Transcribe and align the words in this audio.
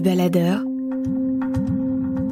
Baladeurs, 0.00 0.62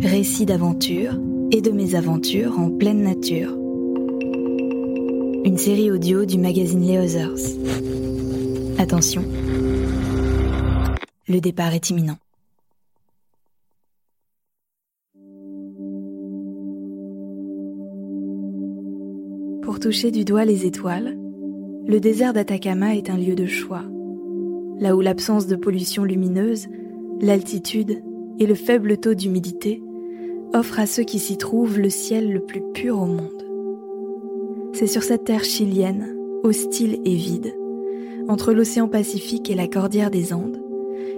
récits 0.00 0.44
d'aventure 0.44 1.18
et 1.50 1.60
de 1.60 1.70
mésaventures 1.70 2.58
en 2.58 2.70
pleine 2.70 3.02
nature. 3.02 3.56
Une 5.44 5.56
série 5.56 5.90
audio 5.90 6.24
du 6.24 6.38
magazine 6.38 6.82
Les 6.82 6.98
Others. 6.98 7.58
Attention, 8.78 9.24
le 11.28 11.40
départ 11.40 11.72
est 11.74 11.90
imminent. 11.90 12.18
Pour 19.62 19.80
toucher 19.80 20.10
du 20.10 20.24
doigt 20.24 20.44
les 20.44 20.66
étoiles, 20.66 21.16
le 21.86 21.98
désert 21.98 22.32
d'Atacama 22.32 22.94
est 22.94 23.10
un 23.10 23.16
lieu 23.16 23.34
de 23.34 23.46
choix, 23.46 23.84
là 24.78 24.96
où 24.96 25.00
l'absence 25.00 25.46
de 25.46 25.56
pollution 25.56 26.04
lumineuse 26.04 26.66
l'altitude 27.24 28.02
et 28.38 28.46
le 28.46 28.54
faible 28.54 28.98
taux 28.98 29.14
d'humidité 29.14 29.82
offrent 30.52 30.80
à 30.80 30.86
ceux 30.86 31.04
qui 31.04 31.18
s'y 31.18 31.38
trouvent 31.38 31.78
le 31.78 31.88
ciel 31.88 32.30
le 32.30 32.40
plus 32.40 32.62
pur 32.74 33.00
au 33.00 33.06
monde. 33.06 33.44
C'est 34.74 34.86
sur 34.86 35.02
cette 35.02 35.24
terre 35.24 35.44
chilienne, 35.44 36.14
hostile 36.42 37.00
et 37.04 37.14
vide, 37.14 37.54
entre 38.28 38.52
l'océan 38.52 38.88
Pacifique 38.88 39.50
et 39.50 39.54
la 39.54 39.68
cordillère 39.68 40.10
des 40.10 40.34
Andes, 40.34 40.60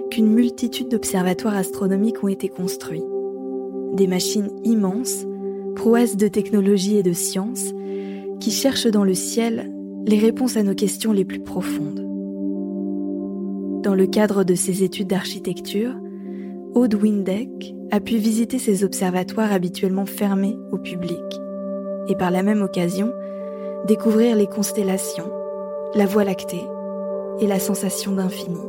qu'une 0.09 0.31
multitude 0.31 0.87
d'observatoires 0.87 1.57
astronomiques 1.57 2.23
ont 2.23 2.29
été 2.29 2.47
construits. 2.47 3.03
Des 3.93 4.07
machines 4.07 4.49
immenses, 4.63 5.25
prouesses 5.75 6.15
de 6.15 6.29
technologie 6.29 6.97
et 6.97 7.03
de 7.03 7.13
science, 7.13 7.73
qui 8.39 8.51
cherchent 8.51 8.87
dans 8.87 9.03
le 9.03 9.13
ciel 9.13 9.73
les 10.05 10.19
réponses 10.19 10.55
à 10.55 10.63
nos 10.63 10.75
questions 10.75 11.11
les 11.11 11.25
plus 11.25 11.41
profondes. 11.41 12.06
Dans 13.87 13.95
le 13.95 14.05
cadre 14.05 14.43
de 14.43 14.53
ses 14.53 14.83
études 14.83 15.07
d'architecture, 15.07 15.95
Aude 16.75 16.93
Windeck 16.95 17.73
a 17.89 18.01
pu 18.01 18.17
visiter 18.17 18.59
ces 18.59 18.83
observatoires 18.83 19.53
habituellement 19.53 20.05
fermés 20.05 20.57
au 20.73 20.77
public 20.77 21.23
et 22.09 22.15
par 22.17 22.29
la 22.29 22.43
même 22.43 22.61
occasion 22.61 23.13
découvrir 23.87 24.35
les 24.35 24.47
constellations, 24.47 25.31
la 25.95 26.05
Voie 26.05 26.25
lactée 26.25 26.65
et 27.39 27.47
la 27.47 27.59
sensation 27.59 28.11
d'infini. 28.11 28.59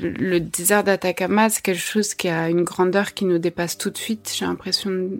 Le 0.00 0.38
désert 0.38 0.84
d'Atacama, 0.84 1.50
c'est 1.50 1.62
quelque 1.62 1.80
chose 1.80 2.14
qui 2.14 2.28
a 2.28 2.48
une 2.48 2.62
grandeur 2.62 3.14
qui 3.14 3.24
nous 3.24 3.38
dépasse 3.38 3.76
tout 3.76 3.90
de 3.90 3.98
suite. 3.98 4.32
J'ai 4.36 4.44
l'impression, 4.44 5.10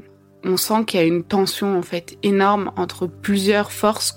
on 0.45 0.57
sent 0.57 0.85
qu'il 0.87 1.01
y 1.01 1.03
a 1.03 1.07
une 1.07 1.25
tension 1.25 1.77
en 1.77 1.83
fait 1.83 2.17
énorme 2.23 2.71
entre 2.77 3.07
plusieurs 3.07 3.73
forces 3.73 4.17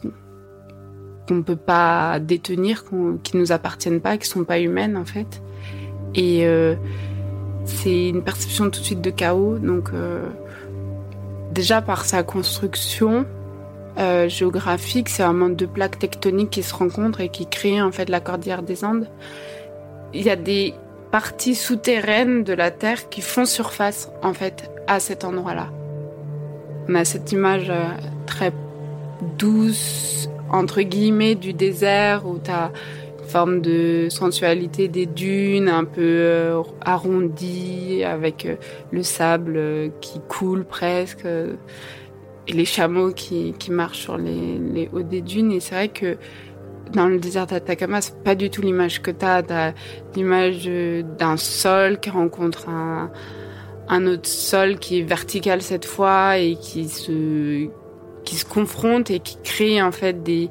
qu'on 1.27 1.35
ne 1.35 1.41
peut 1.41 1.55
pas 1.55 2.19
détenir, 2.19 2.85
qui 3.23 3.37
nous 3.37 3.51
appartiennent 3.51 4.01
pas, 4.01 4.17
qui 4.17 4.27
sont 4.27 4.43
pas 4.43 4.59
humaines 4.59 4.97
en 4.97 5.05
fait. 5.05 5.41
Et 6.13 6.45
euh, 6.45 6.75
c'est 7.65 8.09
une 8.09 8.23
perception 8.23 8.65
tout 8.65 8.81
de 8.81 8.85
suite 8.85 9.01
de 9.01 9.11
chaos. 9.11 9.57
Donc 9.57 9.89
euh, 9.93 10.27
déjà 11.51 11.81
par 11.81 12.05
sa 12.05 12.21
construction 12.21 13.25
euh, 13.97 14.29
géographique, 14.29 15.09
c'est 15.09 15.23
un 15.23 15.33
monde 15.33 15.55
de 15.55 15.65
plaques 15.65 15.97
tectoniques 15.97 16.51
qui 16.51 16.63
se 16.63 16.75
rencontrent 16.75 17.21
et 17.21 17.29
qui 17.29 17.47
créent 17.47 17.81
en 17.81 17.91
fait 17.91 18.09
la 18.09 18.19
cordillère 18.19 18.61
des 18.61 18.85
Andes 18.85 19.07
il 20.13 20.23
y 20.23 20.29
a 20.29 20.35
des 20.35 20.73
parties 21.11 21.55
souterraines 21.55 22.43
de 22.43 22.53
la 22.53 22.71
Terre 22.71 23.09
qui 23.09 23.21
font 23.21 23.45
surface, 23.45 24.09
en 24.23 24.33
fait, 24.33 24.71
à 24.87 24.99
cet 24.99 25.23
endroit-là. 25.23 25.69
On 26.89 26.95
a 26.95 27.05
cette 27.05 27.31
image 27.31 27.69
euh, 27.69 27.83
très 28.25 28.51
douce, 29.37 30.29
entre 30.49 30.81
guillemets, 30.81 31.35
du 31.35 31.53
désert 31.53 32.25
où 32.25 32.39
tu 32.43 32.49
as 32.49 32.71
une 33.21 33.27
forme 33.27 33.61
de 33.61 34.07
sensualité 34.09 34.87
des 34.87 35.05
dunes 35.05 35.69
un 35.69 35.83
peu 35.83 36.01
euh, 36.01 36.61
arrondies 36.81 38.03
avec 38.03 38.45
euh, 38.45 38.55
le 38.91 39.03
sable 39.03 39.91
qui 40.01 40.19
coule 40.27 40.65
presque 40.65 41.25
et 41.25 42.53
les 42.53 42.65
chameaux 42.65 43.11
qui, 43.11 43.53
qui 43.59 43.71
marchent 43.71 44.01
sur 44.01 44.17
les, 44.17 44.57
les 44.57 44.89
hauts 44.91 45.03
des 45.03 45.21
dunes. 45.21 45.51
Et 45.51 45.59
c'est 45.59 45.75
vrai 45.75 45.87
que 45.89 46.17
dans 46.93 47.07
le 47.07 47.19
désert 47.19 47.47
d'Atacama, 47.47 48.01
c'est 48.01 48.23
pas 48.23 48.35
du 48.35 48.49
tout 48.49 48.61
l'image 48.61 49.01
que 49.01 49.11
tu 49.11 49.25
as. 49.25 49.43
T'as 49.43 49.73
l'image 50.15 50.69
d'un 51.17 51.37
sol 51.37 51.99
qui 51.99 52.09
rencontre 52.09 52.69
un, 52.69 54.07
autre 54.07 54.27
sol 54.27 54.77
qui 54.79 54.99
est 54.99 55.03
vertical 55.03 55.61
cette 55.61 55.85
fois 55.85 56.37
et 56.37 56.55
qui 56.55 56.87
se, 56.87 57.67
qui 58.23 58.35
se 58.35 58.45
confronte 58.45 59.11
et 59.11 59.19
qui 59.19 59.37
crée 59.43 59.81
en 59.81 59.91
fait 59.91 60.23
des, 60.23 60.49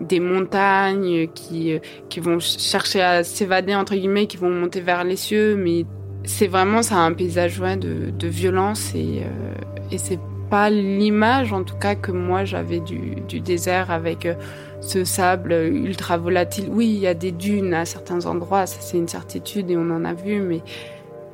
des 0.00 0.20
montagnes 0.20 1.28
qui, 1.28 1.78
qui 2.08 2.20
vont 2.20 2.38
chercher 2.40 3.02
à 3.02 3.24
s'évader 3.24 3.74
entre 3.74 3.94
guillemets, 3.94 4.26
qui 4.26 4.36
vont 4.36 4.50
monter 4.50 4.80
vers 4.80 5.04
les 5.04 5.16
cieux, 5.16 5.56
mais 5.56 5.86
c'est 6.24 6.48
vraiment 6.48 6.82
ça 6.82 6.96
un 6.96 7.12
paysage 7.12 7.60
ouais, 7.60 7.76
de, 7.76 8.10
de 8.10 8.28
violence 8.28 8.92
et, 8.94 9.22
euh, 9.22 9.54
et 9.90 9.98
c'est 9.98 10.18
pas 10.50 10.70
l'image 10.70 11.52
en 11.52 11.62
tout 11.62 11.76
cas 11.76 11.94
que 11.94 12.12
moi 12.12 12.44
j'avais 12.44 12.80
du, 12.80 13.16
du 13.28 13.40
désert 13.40 13.90
avec 13.90 14.26
euh, 14.26 14.34
ce 14.80 15.04
sable 15.04 15.52
ultra 15.52 16.16
volatile. 16.16 16.68
Oui, 16.70 16.86
il 16.86 16.98
y 16.98 17.06
a 17.06 17.14
des 17.14 17.32
dunes 17.32 17.74
à 17.74 17.84
certains 17.84 18.26
endroits, 18.26 18.66
ça 18.66 18.78
c'est 18.80 18.98
une 18.98 19.08
certitude 19.08 19.70
et 19.70 19.76
on 19.76 19.90
en 19.90 20.04
a 20.04 20.14
vu, 20.14 20.40
mais 20.40 20.62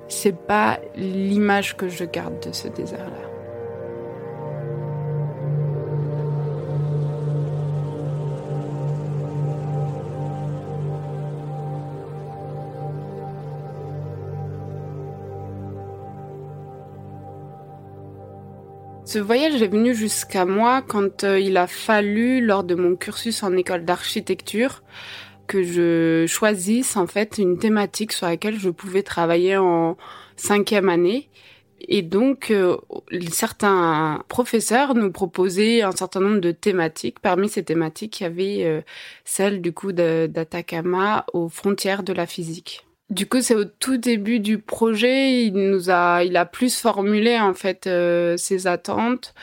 c'est 0.08 0.36
pas 0.36 0.78
l'image 0.96 1.76
que 1.76 1.88
je 1.88 2.04
garde 2.04 2.38
de 2.46 2.52
ce 2.52 2.68
désert-là. 2.68 3.31
Ce 19.12 19.18
voyage 19.18 19.60
est 19.60 19.68
venu 19.68 19.94
jusqu'à 19.94 20.46
moi 20.46 20.80
quand 20.80 21.24
euh, 21.24 21.38
il 21.38 21.58
a 21.58 21.66
fallu, 21.66 22.40
lors 22.40 22.64
de 22.64 22.74
mon 22.74 22.96
cursus 22.96 23.42
en 23.42 23.54
école 23.58 23.84
d'architecture, 23.84 24.82
que 25.46 25.62
je 25.62 26.24
choisisse 26.26 26.96
en 26.96 27.06
fait 27.06 27.36
une 27.36 27.58
thématique 27.58 28.12
sur 28.12 28.26
laquelle 28.26 28.58
je 28.58 28.70
pouvais 28.70 29.02
travailler 29.02 29.58
en 29.58 29.98
cinquième 30.36 30.88
année. 30.88 31.28
Et 31.78 32.00
donc, 32.00 32.50
euh, 32.50 32.78
certains 33.30 34.24
professeurs 34.28 34.94
nous 34.94 35.12
proposaient 35.12 35.82
un 35.82 35.92
certain 35.92 36.20
nombre 36.20 36.40
de 36.40 36.50
thématiques. 36.50 37.20
Parmi 37.20 37.50
ces 37.50 37.64
thématiques, 37.64 38.20
il 38.20 38.22
y 38.22 38.26
avait 38.26 38.64
euh, 38.64 38.80
celle 39.26 39.60
du 39.60 39.74
coup 39.74 39.92
d'Atacama 39.92 41.26
aux 41.34 41.50
frontières 41.50 42.02
de 42.02 42.14
la 42.14 42.24
physique. 42.26 42.86
Du 43.12 43.26
coup, 43.28 43.42
c'est 43.42 43.54
au 43.54 43.66
tout 43.66 43.98
début 43.98 44.40
du 44.40 44.56
projet, 44.56 45.44
il 45.44 45.52
nous 45.52 45.90
a, 45.90 46.24
il 46.24 46.34
a 46.34 46.46
plus 46.46 46.80
formulé 46.80 47.38
en 47.38 47.52
fait 47.52 47.86
euh, 47.86 48.38
ses 48.38 48.66
attentes. 48.66 49.34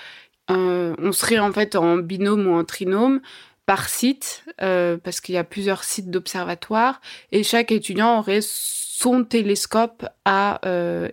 Euh, 0.49 0.95
on 0.97 1.11
serait 1.11 1.37
en 1.37 1.53
fait 1.53 1.75
en 1.75 1.97
binôme 1.97 2.47
ou 2.47 2.55
en 2.55 2.63
trinôme 2.63 3.21
par 3.67 3.87
site, 3.87 4.43
euh, 4.63 4.97
parce 4.97 5.21
qu'il 5.21 5.35
y 5.35 5.37
a 5.37 5.43
plusieurs 5.43 5.83
sites 5.83 6.09
d'observatoire, 6.09 6.99
et 7.31 7.43
chaque 7.43 7.71
étudiant 7.71 8.17
aurait 8.17 8.39
son 8.41 9.23
télescope 9.23 10.03
à 10.25 10.59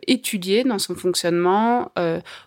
étudier 0.07 0.65
dans 0.65 0.79
son 0.79 0.95
fonctionnement, 0.95 1.93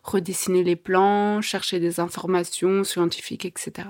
redessiner 0.03 0.63
les 0.63 0.75
plans, 0.75 1.39
chercher 1.41 1.79
des 1.79 1.99
informations 1.99 2.83
scientifiques, 2.83 3.45
etc. 3.45 3.87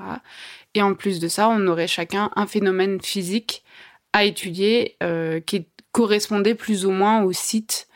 Et 0.76 0.82
en 0.82 0.96
plus 0.96 1.22
de 1.22 1.30
ça, 1.30 1.48
on 1.48 1.66
aurait 1.68 1.88
chacun 1.88 2.30
un 2.36 2.46
phénomène 2.46 3.02
physique 3.02 3.64
à 4.12 4.26
étudier 4.26 4.98
qui 5.46 5.66
correspondait 6.00 6.56
plus 6.56 6.86
ou 6.86 6.92
moins 6.92 7.24
au 7.24 7.34
site 7.34 7.90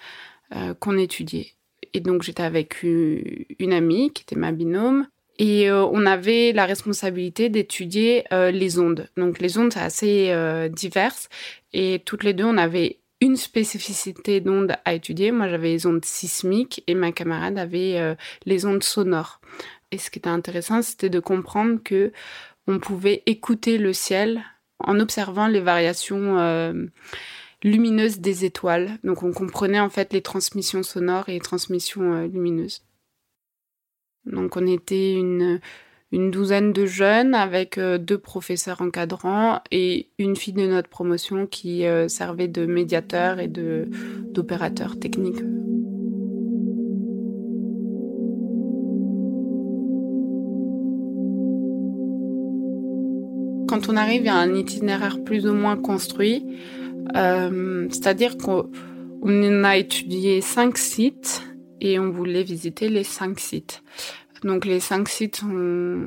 euh, 0.54 0.74
qu'on 0.74 0.98
étudiait. 0.98 1.54
Et 1.94 2.02
donc 2.02 2.22
j'étais 2.22 2.44
avec 2.44 2.84
une, 2.84 3.72
amie 3.72 4.12
qui 4.12 4.24
était 4.24 4.36
ma 4.36 4.52
binôme. 4.52 5.08
Et 5.40 5.70
euh, 5.70 5.86
on 5.86 6.06
avait 6.06 6.52
la 6.52 6.66
responsabilité 6.66 7.48
d'étudier 7.48 8.26
euh, 8.34 8.52
les 8.52 8.78
ondes. 8.78 9.08
Donc 9.16 9.40
les 9.40 9.58
ondes, 9.58 9.72
c'est 9.72 9.80
assez 9.80 10.70
diverses. 10.70 11.30
Et 11.72 12.02
toutes 12.04 12.26
les 12.26 12.34
deux, 12.34 12.44
on 12.44 12.58
avait 12.58 13.00
une 13.22 13.38
spécificité 13.38 14.42
d'onde 14.42 14.76
à 14.84 14.94
étudier. 14.94 15.32
Moi, 15.32 15.48
j'avais 15.48 15.70
les 15.70 15.86
ondes 15.86 16.04
sismiques 16.04 16.84
et 16.88 16.96
ma 16.96 17.14
camarade 17.14 17.58
avait 17.58 18.18
les 18.46 18.66
ondes 18.66 18.84
sonores. 18.84 19.40
Et 19.92 19.98
ce 19.98 20.10
qui 20.10 20.20
était 20.20 20.28
intéressant, 20.28 20.82
c'était 20.82 21.10
de 21.10 21.22
comprendre 21.22 21.80
que 21.82 22.12
on 22.68 22.80
pouvait 22.80 23.24
écouter 23.28 23.78
le 23.78 23.94
ciel 23.94 24.44
en 24.80 25.00
observant 25.00 25.48
les 25.48 25.62
variations 25.62 26.38
lumineuses 27.64 28.20
des 28.20 28.46
étoiles. 28.46 28.98
Donc 29.04 29.24
on 29.24 29.32
comprenait 29.32 29.80
en 29.80 29.90
fait 29.90 30.14
les 30.14 30.22
transmissions 30.22 30.84
sonores 30.84 31.30
et 31.30 31.34
les 31.34 31.40
transmissions 31.40 32.24
lumineuses. 32.28 32.84
Donc 34.26 34.56
on 34.56 34.66
était 34.68 35.14
une, 35.14 35.60
douzaine 36.12 36.74
de 36.74 36.86
jeunes 36.86 37.34
avec 37.34 37.80
euh, 37.80 37.98
deux 37.98 38.20
professeurs 38.20 38.82
encadrants 38.82 39.62
et 39.72 40.10
une 40.20 40.36
fille 40.36 40.54
de 40.54 40.68
notre 40.68 40.88
promotion 40.88 41.48
qui 41.48 41.88
euh, 41.88 42.08
servait 42.08 42.48
de 42.48 42.68
médiateur 42.68 43.40
et 43.40 43.48
d'opérateur 43.48 45.00
technique. 45.00 45.42
Quand 53.68 53.90
on 53.90 53.98
arrive 53.98 54.28
à 54.28 54.36
un 54.36 54.54
itinéraire 54.54 55.24
plus 55.24 55.48
ou 55.48 55.54
moins 55.54 55.78
construit, 55.78 56.46
euh, 57.16 57.88
c'est-à-dire 57.90 58.38
qu'on 58.38 59.64
a 59.64 59.78
étudié 59.78 60.42
cinq 60.42 60.78
sites 60.78 61.44
et 61.82 62.00
on 62.00 62.12
voulait 62.12 62.44
visiter 62.44 62.90
les 62.90 63.04
cinq 63.04 63.40
sites. 63.40 63.84
Donc 64.44 64.66
les 64.66 64.80
cinq 64.80 65.08
sites 65.10 65.38
sont 65.38 66.00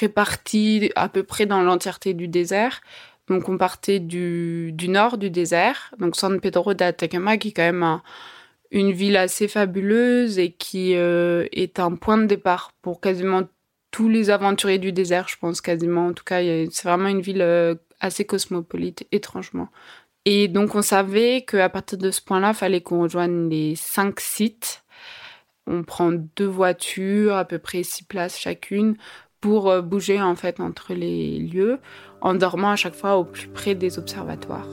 répartis 0.00 0.90
à 0.96 1.08
peu 1.08 1.22
près 1.22 1.46
dans 1.46 1.62
l'entièreté 1.62 2.14
du 2.14 2.28
désert. 2.28 2.80
Donc 3.28 3.48
on 3.48 3.58
partait 3.58 4.00
du, 4.00 4.72
du 4.72 4.88
nord 4.88 5.18
du 5.18 5.30
désert, 5.30 5.92
donc 5.98 6.16
San 6.16 6.40
Pedro 6.40 6.72
de 6.72 6.82
Atacama, 6.82 7.36
qui 7.36 7.48
est 7.48 7.52
quand 7.52 7.62
même 7.62 8.00
une 8.70 8.92
ville 8.92 9.16
assez 9.16 9.48
fabuleuse 9.48 10.38
et 10.38 10.52
qui 10.52 10.94
euh, 10.94 11.46
est 11.52 11.78
un 11.78 11.94
point 11.94 12.18
de 12.18 12.26
départ 12.26 12.72
pour 12.82 13.00
quasiment 13.00 13.42
tous 13.90 14.08
les 14.08 14.30
aventuriers 14.30 14.78
du 14.78 14.92
désert, 14.92 15.28
je 15.28 15.36
pense 15.38 15.60
quasiment. 15.60 16.06
En 16.06 16.12
tout 16.12 16.24
cas, 16.24 16.40
c'est 16.40 16.84
vraiment 16.84 17.08
une 17.08 17.20
ville 17.20 17.42
euh, 17.42 17.74
assez 18.00 18.24
cosmopolite, 18.24 19.06
étrangement. 19.12 19.68
Et 20.24 20.48
donc, 20.48 20.74
on 20.74 20.82
savait 20.82 21.42
qu'à 21.42 21.68
partir 21.68 21.98
de 21.98 22.10
ce 22.10 22.20
point-là, 22.20 22.52
fallait 22.52 22.80
qu'on 22.80 23.02
rejoigne 23.02 23.48
les 23.48 23.76
cinq 23.76 24.20
sites. 24.20 24.84
On 25.66 25.82
prend 25.84 26.12
deux 26.12 26.46
voitures, 26.46 27.36
à 27.36 27.44
peu 27.44 27.58
près 27.58 27.82
six 27.82 28.04
places 28.04 28.38
chacune, 28.38 28.96
pour 29.40 29.70
euh, 29.70 29.82
bouger 29.82 30.20
en 30.20 30.34
fait 30.34 30.60
entre 30.60 30.94
les 30.94 31.38
lieux, 31.38 31.78
en 32.20 32.34
dormant 32.34 32.70
à 32.70 32.76
chaque 32.76 32.94
fois 32.94 33.16
au 33.16 33.24
plus 33.24 33.48
près 33.48 33.74
des 33.74 33.98
observatoires. 33.98 34.68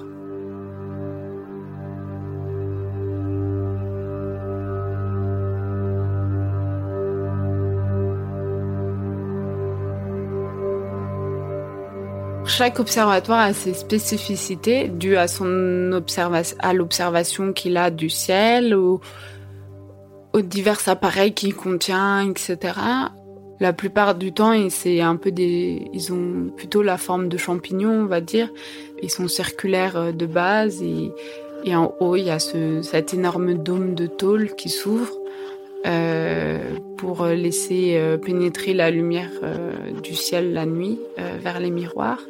Chaque 12.48 12.80
observatoire 12.80 13.40
a 13.40 13.54
ses 13.54 13.74
spécificités 13.74 14.88
dues 14.88 15.18
à 15.18 15.28
son 15.28 15.92
à 16.60 16.74
l'observation 16.74 17.54
qu'il 17.54 17.76
a 17.78 17.90
du 17.90 18.10
ciel 18.10 18.76
ou 18.76 19.02
aux 20.34 20.42
divers 20.42 20.88
appareils 20.88 21.34
qu'il 21.34 21.56
contient, 21.56 22.30
etc. 22.30 22.74
La 23.60 23.74
plupart 23.74 24.16
du 24.16 24.34
temps, 24.34 24.54
c'est 24.70 25.02
un 25.02 25.16
peu 25.16 25.32
des, 25.32 25.90
ils 25.94 26.12
ont 26.12 26.52
plutôt 26.56 26.84
la 26.84 26.98
forme 26.98 27.30
de 27.30 27.38
champignons, 27.38 28.02
on 28.04 28.06
va 28.06 28.22
dire. 28.22 28.50
Ils 29.02 29.10
sont 29.10 29.28
circulaires 29.28 29.98
euh, 29.98 30.12
de 30.12 30.26
base 30.26 30.84
et, 30.84 31.12
en 31.74 31.94
haut, 32.00 32.16
il 32.16 32.26
y 32.26 32.30
a 32.30 32.40
ce, 32.40 32.82
cet 32.82 33.14
énorme 33.14 33.56
dôme 33.56 33.96
de 33.96 34.08
tôle 34.08 34.54
qui 34.56 34.70
s'ouvre. 34.70 35.14
Euh, 35.86 36.58
pour 36.98 37.26
laisser 37.26 37.98
euh, 37.98 38.18
pénétrer 38.18 38.74
la 38.74 38.90
lumière 38.90 39.30
euh, 39.44 39.92
du 40.02 40.16
ciel 40.16 40.54
la 40.54 40.66
nuit 40.66 40.98
vers 41.18 41.60
les 41.60 41.70
miroirs. 41.70 42.22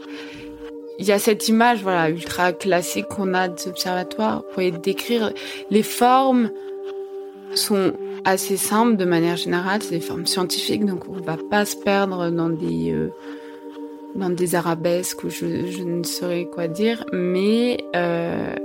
Il 0.99 1.05
y 1.05 1.11
a 1.11 1.19
cette 1.19 1.47
image 1.47 1.83
ultra 2.09 2.51
classique 2.51 3.05
qu'on 3.05 3.33
a 3.33 3.47
des 3.47 3.67
observatoires. 3.67 4.39
Vous 4.39 4.53
pouvez 4.53 4.71
décrire 4.71 5.31
les 5.69 5.83
formes 5.83 6.49
sont 7.53 7.93
assez 8.25 8.57
simples 8.57 8.97
de 8.97 9.05
manière 9.05 9.37
générale, 9.37 9.81
c'est 9.81 9.91
des 9.91 10.01
formes 10.01 10.25
scientifiques, 10.25 10.83
donc 10.83 11.07
on 11.07 11.21
va 11.21 11.37
pas 11.37 11.63
se 11.63 11.77
perdre 11.77 12.31
dans 12.31 12.49
des 14.29 14.55
arabesques 14.55 15.23
ou 15.23 15.29
je, 15.29 15.45
ne 15.83 16.03
saurais 16.03 16.45
quoi 16.45 16.67
dire, 16.67 17.05
mais 17.13 17.77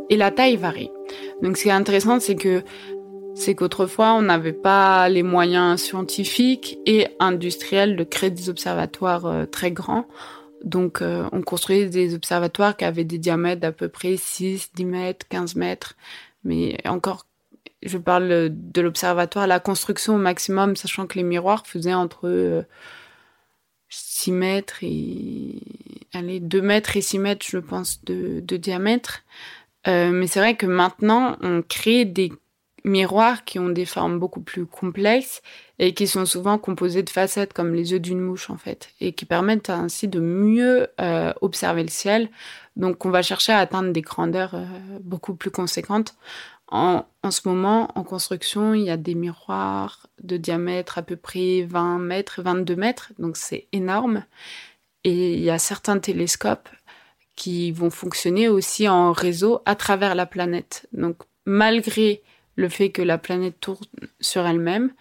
et 0.08 0.16
la 0.16 0.30
taille 0.32 0.56
varie. 0.56 0.90
Donc 1.42 1.56
ce 1.56 1.64
qui 1.64 1.68
est 1.68 1.72
intéressant, 1.72 2.18
c'est 2.18 2.36
que 2.36 2.62
c'est 3.34 3.54
qu'autrefois, 3.54 4.14
on 4.14 4.22
n'avait 4.22 4.52
pas 4.52 5.08
les 5.08 5.22
moyens 5.22 5.80
scientifiques 5.80 6.78
et 6.86 7.08
industriels 7.20 7.96
de 7.96 8.04
créer 8.04 8.30
des 8.30 8.48
observatoires 8.48 9.26
euh, 9.26 9.46
très 9.46 9.70
grands. 9.70 10.06
Donc, 10.64 11.00
euh, 11.00 11.28
on 11.32 11.40
construisait 11.42 11.88
des 11.88 12.14
observatoires 12.14 12.76
qui 12.76 12.84
avaient 12.84 13.04
des 13.04 13.18
diamètres 13.18 13.60
d'à 13.60 13.72
peu 13.72 13.88
près 13.88 14.16
6, 14.16 14.72
10 14.74 14.84
mètres, 14.84 15.26
15 15.28 15.54
mètres. 15.56 15.96
Mais 16.44 16.76
encore, 16.86 17.26
je 17.82 17.98
parle 17.98 18.50
de 18.50 18.80
l'observatoire, 18.80 19.46
la 19.46 19.60
construction 19.60 20.16
au 20.16 20.18
maximum, 20.18 20.76
sachant 20.76 21.06
que 21.06 21.16
les 21.16 21.24
miroirs 21.24 21.66
faisaient 21.66 21.94
entre 21.94 22.66
6 23.88 24.30
euh, 24.30 24.34
mètres 24.34 24.78
et... 24.82 25.62
Allez, 26.12 26.40
2 26.40 26.60
mètres 26.60 26.96
et 26.96 27.00
6 27.00 27.18
mètres, 27.20 27.46
je 27.48 27.58
pense, 27.58 28.04
de, 28.04 28.40
de 28.40 28.56
diamètre. 28.56 29.22
mais 29.86 30.26
c'est 30.26 30.40
vrai 30.40 30.56
que 30.56 30.66
maintenant, 30.66 31.36
on 31.40 31.62
crée 31.62 32.04
des 32.04 32.32
miroirs 32.84 33.44
qui 33.44 33.58
ont 33.58 33.68
des 33.68 33.84
formes 33.84 34.18
beaucoup 34.18 34.40
plus 34.40 34.66
complexes 34.66 35.42
et 35.78 35.94
qui 35.94 36.06
sont 36.06 36.26
souvent 36.26 36.58
composés 36.58 37.02
de 37.02 37.10
facettes 37.10 37.52
comme 37.52 37.74
les 37.74 37.92
yeux 37.92 38.00
d'une 38.00 38.20
mouche 38.20 38.50
en 38.50 38.56
fait 38.56 38.90
et 39.00 39.12
qui 39.12 39.24
permettent 39.24 39.70
ainsi 39.70 40.08
de 40.08 40.20
mieux 40.20 40.88
euh, 41.00 41.32
observer 41.40 41.82
le 41.82 41.88
ciel. 41.88 42.28
Donc 42.76 43.04
on 43.04 43.10
va 43.10 43.22
chercher 43.22 43.52
à 43.52 43.58
atteindre 43.58 43.92
des 43.92 44.02
grandeurs 44.02 44.54
euh, 44.54 44.64
beaucoup 45.00 45.34
plus 45.34 45.50
conséquentes. 45.50 46.14
En, 46.68 47.04
en, 47.22 47.30
ce 47.30 47.48
moment, 47.48 47.90
en 47.96 48.04
construction, 48.04 48.74
il 48.74 48.84
y 48.84 48.90
a 48.90 48.96
des 48.96 49.16
miroirs 49.16 50.06
de 50.22 50.36
diamètre 50.36 50.98
à 50.98 51.02
peu 51.02 51.16
près 51.16 51.62
20 51.62 51.98
mètres, 51.98 52.42
22 52.42 52.76
mètres, 52.76 53.12
donc 53.18 53.36
c'est 53.36 53.66
énorme. 53.72 54.24
Et 55.02 55.34
il 55.34 55.40
y 55.40 55.50
a 55.50 55.58
certains 55.58 55.98
télescopes 55.98 56.68
qui 57.34 57.72
vont 57.72 57.90
fonctionner 57.90 58.48
aussi 58.48 58.88
en 58.88 59.12
réseau 59.12 59.62
à 59.64 59.74
travers 59.74 60.14
la 60.14 60.26
planète. 60.26 60.86
Donc 60.92 61.22
malgré 61.46 62.22
le 62.56 62.68
fait 62.68 62.90
que 62.90 63.02
la 63.02 63.18
planète 63.18 63.60
tourne 63.60 63.86
sur 64.20 64.46
elle-même, 64.46 64.92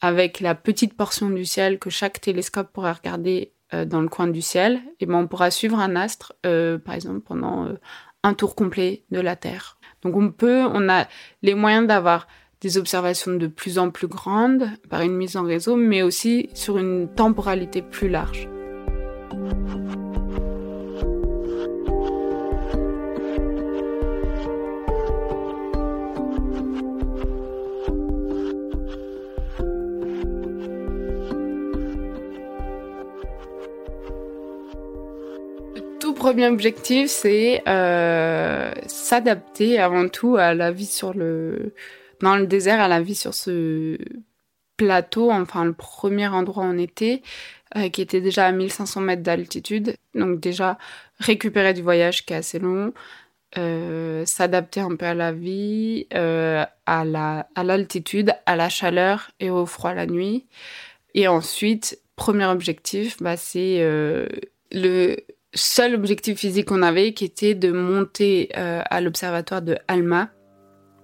avec 0.00 0.40
la 0.40 0.54
petite 0.54 0.94
portion 0.94 1.30
du 1.30 1.44
ciel 1.44 1.78
que 1.78 1.90
chaque 1.90 2.20
télescope 2.20 2.72
pourra 2.72 2.94
regarder 2.94 3.52
euh, 3.74 3.84
dans 3.84 4.00
le 4.00 4.08
coin 4.08 4.26
du 4.26 4.42
ciel, 4.42 4.80
et 4.98 5.06
ben 5.06 5.14
on 5.14 5.26
pourra 5.26 5.50
suivre 5.50 5.78
un 5.78 5.96
astre, 5.96 6.32
euh, 6.46 6.78
par 6.78 6.94
exemple, 6.94 7.20
pendant 7.20 7.66
euh, 7.66 7.74
un 8.22 8.34
tour 8.34 8.54
complet 8.54 9.04
de 9.10 9.20
la 9.20 9.36
Terre. 9.36 9.78
Donc 10.02 10.16
on 10.16 10.30
peut, 10.30 10.64
on 10.72 10.88
a 10.88 11.06
les 11.42 11.54
moyens 11.54 11.86
d'avoir 11.86 12.26
des 12.60 12.76
observations 12.78 13.32
de 13.32 13.46
plus 13.46 13.78
en 13.78 13.90
plus 13.90 14.06
grandes 14.06 14.68
par 14.88 15.00
une 15.02 15.14
mise 15.14 15.36
en 15.36 15.44
réseau, 15.44 15.76
mais 15.76 16.02
aussi 16.02 16.50
sur 16.54 16.78
une 16.78 17.08
temporalité 17.14 17.80
plus 17.80 18.08
large. 18.08 18.48
Premier 36.20 36.46
objectif, 36.46 37.08
c'est 37.08 37.62
euh, 37.66 38.72
s'adapter 38.86 39.78
avant 39.78 40.08
tout 40.08 40.36
à 40.36 40.54
la 40.54 40.70
vie 40.70 40.86
sur 40.86 41.14
le 41.14 41.74
dans 42.20 42.36
le 42.36 42.46
désert, 42.46 42.80
à 42.80 42.88
la 42.88 43.00
vie 43.00 43.14
sur 43.14 43.32
ce 43.32 43.96
plateau, 44.76 45.30
enfin 45.30 45.64
le 45.64 45.72
premier 45.72 46.28
endroit 46.28 46.64
où 46.64 46.66
on 46.66 46.78
était, 46.78 47.22
euh, 47.76 47.88
qui 47.88 48.02
était 48.02 48.20
déjà 48.20 48.46
à 48.46 48.52
1500 48.52 49.00
mètres 49.00 49.22
d'altitude. 49.22 49.96
Donc 50.14 50.40
déjà 50.40 50.76
récupérer 51.18 51.72
du 51.72 51.82
voyage 51.82 52.26
qui 52.26 52.34
est 52.34 52.36
assez 52.36 52.58
long, 52.58 52.92
euh, 53.56 54.26
s'adapter 54.26 54.80
un 54.80 54.96
peu 54.96 55.06
à 55.06 55.14
la 55.14 55.32
vie, 55.32 56.06
à 56.12 57.04
la 57.04 57.48
à 57.54 57.64
l'altitude, 57.64 58.34
à 58.44 58.56
la 58.56 58.68
chaleur 58.68 59.30
et 59.40 59.50
au 59.50 59.64
froid 59.64 59.94
la 59.94 60.06
nuit. 60.06 60.46
Et 61.14 61.26
ensuite, 61.28 61.98
premier 62.16 62.46
objectif, 62.46 63.22
bah, 63.22 63.36
c'est 63.38 63.80
le 64.72 65.16
seul 65.54 65.94
objectif 65.94 66.38
physique 66.38 66.66
qu'on 66.66 66.82
avait 66.82 67.12
qui 67.12 67.24
était 67.24 67.54
de 67.54 67.72
monter 67.72 68.50
euh, 68.56 68.82
à 68.88 69.00
l'observatoire 69.00 69.62
de 69.62 69.76
Alma, 69.88 70.30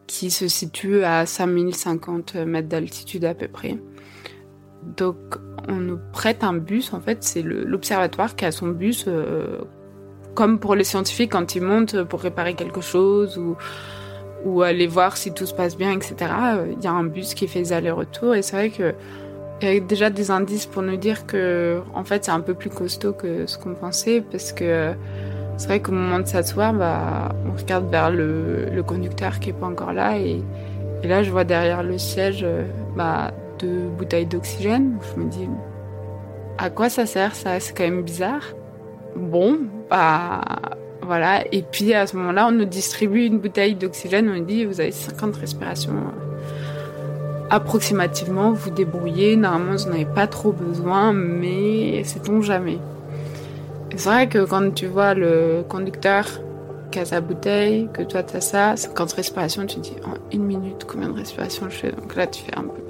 qui 0.07 0.31
se 0.31 0.49
situe 0.49 1.03
à 1.03 1.27
5050 1.27 2.37
mètres 2.37 2.69
d'altitude 2.69 3.25
à 3.25 3.35
peu 3.35 3.49
près. 3.49 3.79
Donc 4.97 5.17
on 5.69 5.77
nous 5.77 5.99
prête 6.13 6.45
un 6.45 6.55
bus, 6.55 6.93
en 6.93 7.01
fait, 7.01 7.25
c'est 7.25 7.43
l'observatoire 7.43 8.37
qui 8.37 8.45
a 8.45 8.53
son 8.53 8.69
bus, 8.69 9.07
euh, 9.09 9.59
comme 10.35 10.61
pour 10.61 10.77
les 10.77 10.85
scientifiques 10.85 11.33
quand 11.33 11.57
ils 11.57 11.63
montent 11.63 12.05
pour 12.05 12.21
réparer 12.21 12.55
quelque 12.55 12.81
chose 12.81 13.37
ou, 13.37 13.57
ou 14.45 14.63
aller 14.63 14.87
voir 14.87 15.17
si 15.17 15.33
tout 15.33 15.47
se 15.47 15.55
passe 15.55 15.77
bien, 15.77 15.93
etc. 15.93 16.15
Il 16.77 16.85
y 16.85 16.87
a 16.87 16.93
un 16.93 17.05
bus 17.05 17.35
qui 17.35 17.49
fait 17.49 17.61
des 17.61 17.73
allers-retours 17.73 18.37
et 18.37 18.43
c'est 18.43 18.57
vrai 18.57 18.71
que 18.71 18.95
il 19.63 19.69
y 19.73 19.77
a 19.77 19.81
déjà 19.81 20.11
des 20.11 20.31
indices 20.31 20.67
pour 20.67 20.83
nous 20.83 20.97
dire 20.97 21.27
que, 21.27 21.81
en 21.95 22.05
fait, 22.05 22.25
c'est 22.25 22.31
un 22.31 22.41
peu 22.41 22.55
plus 22.55 22.71
costaud 22.71 23.13
que 23.13 23.47
ce 23.47 23.59
qu'on 23.59 23.75
pensait 23.75 24.21
parce 24.21 24.53
que 24.53 24.93
c'est 25.57 25.69
vrai 25.69 25.81
qu'au 25.81 25.93
moment 25.93 26.21
de 26.21 26.27
s'asseoir, 26.27 26.75
bah, 26.75 27.35
on 27.47 27.57
regarde 27.57 27.91
vers 27.91 28.11
le, 28.11 28.83
conducteur 28.87 29.41
qui 29.41 29.51
est 29.51 29.55
pas 29.55 29.67
encore 29.67 29.93
là 29.93 30.19
et, 30.19 30.43
et, 31.03 31.09
là, 31.09 31.23
je 31.23 31.31
vois 31.31 31.45
derrière 31.45 31.83
le 31.83 31.99
siège, 31.99 32.47
bah, 32.97 33.33
deux 33.59 33.89
bouteilles 33.97 34.27
d'oxygène. 34.27 34.99
Je 35.15 35.21
me 35.21 35.31
dis, 35.31 35.49
à 36.59 36.71
quoi 36.71 36.89
ça 36.89 37.07
sert 37.07 37.35
ça? 37.35 37.61
C'est 37.61 37.77
quand 37.77 37.85
même 37.85 38.03
bizarre. 38.03 38.55
Bon, 39.15 39.59
bah 39.91 40.41
voilà. 41.03 41.45
Et 41.53 41.63
puis 41.63 41.95
à 41.95 42.07
ce 42.07 42.17
moment-là, 42.17 42.49
on 42.49 42.53
nous 42.53 42.65
distribue 42.65 43.25
une 43.25 43.39
bouteille 43.39 43.75
d'oxygène. 43.75 44.29
On 44.29 44.35
nous 44.35 44.45
dit, 44.45 44.65
vous 44.65 44.81
avez 44.81 44.93
50 44.93 45.37
respirations 45.37 45.93
approximativement. 47.51 48.53
Vous 48.53 48.71
débrouillez. 48.71 49.37
Normalement, 49.37 49.77
vous 49.77 49.89
n'en 49.89 49.95
avez 49.95 50.05
pas 50.05 50.27
trop 50.27 50.53
besoin, 50.53 51.13
mais 51.13 52.03
sait-on 52.05 52.43
jamais. 52.43 52.79
C'est 53.91 54.09
vrai 54.09 54.29
que 54.29 54.45
quand 54.45 54.75
tu 54.75 54.87
vois 54.87 55.15
le 55.15 55.65
conducteur 55.69 56.27
qui 56.91 56.99
a 56.99 57.05
sa 57.05 57.21
bouteille, 57.21 57.89
que 57.93 58.03
toi 58.03 58.23
tu 58.23 58.37
as 58.37 58.41
ça, 58.41 58.77
50 58.77 59.13
respirations, 59.13 59.65
tu 59.67 59.81
dis 59.81 59.97
en 60.05 60.15
une 60.35 60.45
minute 60.45 60.85
combien 60.87 61.09
de 61.09 61.15
respirations 61.15 61.69
je 61.71 61.77
fais? 61.77 61.93
Donc 61.93 62.15
là, 62.15 62.27
tu 62.27 62.43
fais 62.43 62.57
un 62.57 62.63
peu 62.63 62.83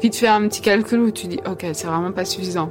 vite 0.00 0.16
faire 0.16 0.32
un 0.32 0.48
petit 0.48 0.62
calcul 0.62 1.00
où 1.00 1.10
tu 1.10 1.26
dis 1.26 1.40
ok 1.46 1.66
c'est 1.72 1.86
vraiment 1.86 2.12
pas 2.12 2.24
suffisant. 2.24 2.70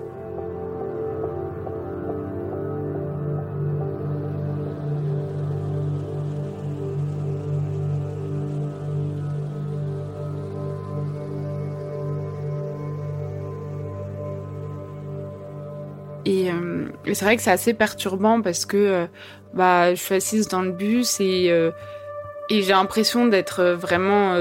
Et, 17.10 17.14
c'est 17.14 17.26
vrai 17.26 17.36
que 17.36 17.42
c'est 17.42 17.52
assez 17.52 17.74
perturbant 17.74 18.42
parce 18.42 18.66
que 18.66 18.78
euh, 18.78 19.08
bah, 19.54 19.94
je 19.94 20.02
suis 20.02 20.16
assise 20.16 20.48
dans 20.48 20.62
le 20.62 20.72
bus 20.72 21.20
et, 21.20 21.48
euh, 21.50 21.72
et 22.50 22.62
j'ai 22.62 22.74
l'impression 22.74 23.26
d'être 23.26 23.64
vraiment 23.64 24.36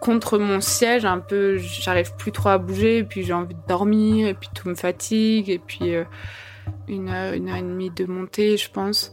contre 0.00 0.38
mon 0.38 0.60
siège 0.60 1.04
un 1.04 1.18
peu. 1.18 1.56
J'arrive 1.58 2.14
plus 2.16 2.32
trop 2.32 2.50
à 2.50 2.58
bouger 2.58 2.98
et 2.98 3.04
puis 3.04 3.22
j'ai 3.22 3.32
envie 3.32 3.54
de 3.54 3.66
dormir 3.68 4.28
et 4.28 4.34
puis 4.34 4.48
tout 4.54 4.68
me 4.68 4.74
fatigue 4.74 5.50
et 5.50 5.58
puis 5.58 5.92
une 6.88 7.08
heure 7.08 7.32
une 7.32 7.48
heure 7.48 7.56
et 7.56 7.62
demie 7.62 7.90
de 7.90 8.06
montée 8.06 8.56
je 8.56 8.70
pense. 8.70 9.12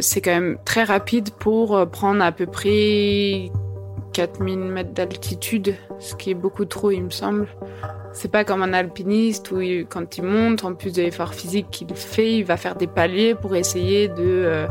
C'est 0.00 0.20
quand 0.20 0.32
même 0.32 0.58
très 0.66 0.84
rapide 0.84 1.30
pour 1.30 1.88
prendre 1.90 2.22
à 2.22 2.32
peu 2.32 2.44
près 2.44 3.50
4000 4.12 4.58
mètres 4.58 4.92
d'altitude 4.92 5.76
ce 5.98 6.14
qui 6.14 6.30
est 6.30 6.34
beaucoup 6.34 6.64
trop 6.64 6.90
il 6.90 7.04
me 7.04 7.10
semble 7.10 7.48
c'est 8.18 8.32
pas 8.32 8.42
comme 8.42 8.64
un 8.64 8.72
alpiniste 8.72 9.52
où 9.52 9.60
quand 9.88 10.18
il 10.18 10.24
monte, 10.24 10.64
en 10.64 10.74
plus 10.74 10.92
de 10.92 11.02
l'effort 11.02 11.34
physique 11.34 11.68
qu'il 11.70 11.94
fait, 11.94 12.38
il 12.38 12.44
va 12.44 12.56
faire 12.56 12.74
des 12.74 12.88
paliers 12.88 13.36
pour 13.36 13.54
essayer 13.54 14.08
de 14.08 14.14
euh, 14.18 14.66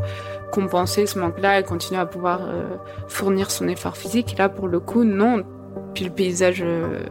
compenser 0.51 1.05
ce 1.05 1.17
manque-là 1.17 1.61
et 1.61 1.63
continuer 1.63 2.01
à 2.01 2.05
pouvoir 2.05 2.41
euh, 2.43 2.75
fournir 3.07 3.49
son 3.49 3.69
effort 3.69 3.95
physique. 3.95 4.37
là, 4.37 4.49
pour 4.49 4.67
le 4.67 4.81
coup, 4.81 5.05
non. 5.05 5.45
Puis 5.93 6.03
le 6.03 6.11
paysage 6.11 6.61
euh, 6.61 7.05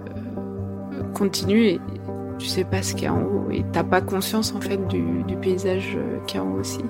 continue 1.14 1.68
et 1.68 1.80
tu 2.38 2.46
sais 2.48 2.64
pas 2.64 2.82
ce 2.82 2.92
qu'il 2.92 3.04
y 3.04 3.06
a 3.06 3.14
en 3.14 3.22
haut 3.22 3.50
et 3.50 3.64
t'as 3.72 3.84
pas 3.84 4.02
conscience 4.02 4.54
en 4.54 4.60
fait 4.60 4.86
du, 4.88 5.22
du 5.22 5.36
paysage 5.36 5.96
qu'il 6.26 6.36
y 6.36 6.42
a 6.42 6.44
en 6.44 6.52
haut 6.52 6.60
aussi. 6.60 6.82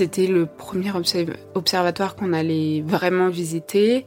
C'était 0.00 0.28
le 0.28 0.46
premier 0.46 0.92
observatoire 1.54 2.16
qu'on 2.16 2.32
allait 2.32 2.80
vraiment 2.80 3.28
visiter. 3.28 4.06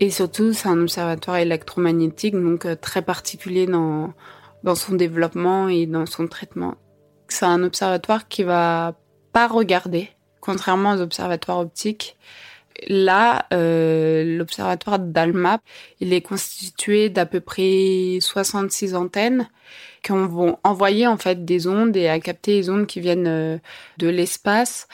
Et 0.00 0.10
surtout, 0.10 0.52
c'est 0.52 0.66
un 0.66 0.82
observatoire 0.82 1.36
électromagnétique, 1.36 2.34
donc 2.34 2.66
euh, 2.66 2.74
très 2.74 3.00
particulier 3.00 3.66
dans, 3.66 4.12
dans 4.64 4.74
son 4.74 4.96
développement 4.96 5.68
et 5.68 5.86
dans 5.86 6.04
son 6.04 6.26
traitement. 6.26 6.74
C'est 7.28 7.44
un 7.44 7.62
observatoire 7.62 8.26
qui 8.26 8.42
va 8.42 8.96
pas 9.32 9.46
regarder, 9.46 10.08
contrairement 10.40 10.94
aux 10.94 11.00
observatoires 11.00 11.60
optiques. 11.60 12.16
Là, 12.88 13.46
euh, 13.52 14.36
l'observatoire 14.36 14.98
d'Alma, 14.98 15.60
il 16.00 16.12
est 16.12 16.22
constitué 16.22 17.08
d'à 17.08 17.24
peu 17.24 17.38
près 17.38 18.18
66 18.20 18.96
antennes 18.96 19.48
qui 20.02 20.12
vont 20.12 20.58
envoyer 20.64 21.06
en 21.06 21.16
fait 21.16 21.44
des 21.44 21.66
ondes 21.66 21.96
et 21.96 22.08
à 22.08 22.20
capter 22.20 22.52
les 22.56 22.70
ondes 22.70 22.86
qui 22.86 23.00
viennent 23.00 23.26
euh, 23.26 23.58
de 23.98 24.08
l'espace 24.08 24.88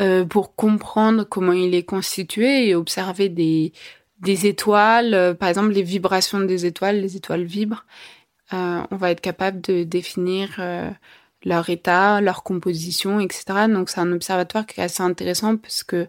euh, 0.00 0.24
pour 0.24 0.54
comprendre 0.54 1.24
comment 1.24 1.52
il 1.52 1.74
est 1.74 1.84
constitué 1.84 2.68
et 2.68 2.74
observer 2.74 3.28
des, 3.28 3.72
des 4.20 4.46
étoiles, 4.46 5.14
euh, 5.14 5.34
par 5.34 5.48
exemple 5.48 5.70
les 5.70 5.82
vibrations 5.82 6.40
des 6.40 6.66
étoiles, 6.66 7.00
les 7.00 7.16
étoiles 7.16 7.44
vibrent. 7.44 7.84
On 8.50 8.96
va 8.96 9.10
être 9.10 9.20
capable 9.20 9.60
de 9.60 9.82
définir 9.84 10.58
leur 11.44 11.68
état, 11.68 12.22
leur 12.22 12.42
composition, 12.42 13.20
etc. 13.20 13.44
Donc 13.68 13.90
c'est 13.90 14.00
un 14.00 14.10
observatoire 14.10 14.64
qui 14.64 14.80
est 14.80 14.84
assez 14.84 15.02
intéressant 15.02 15.58
parce 15.58 15.84
que 15.84 16.08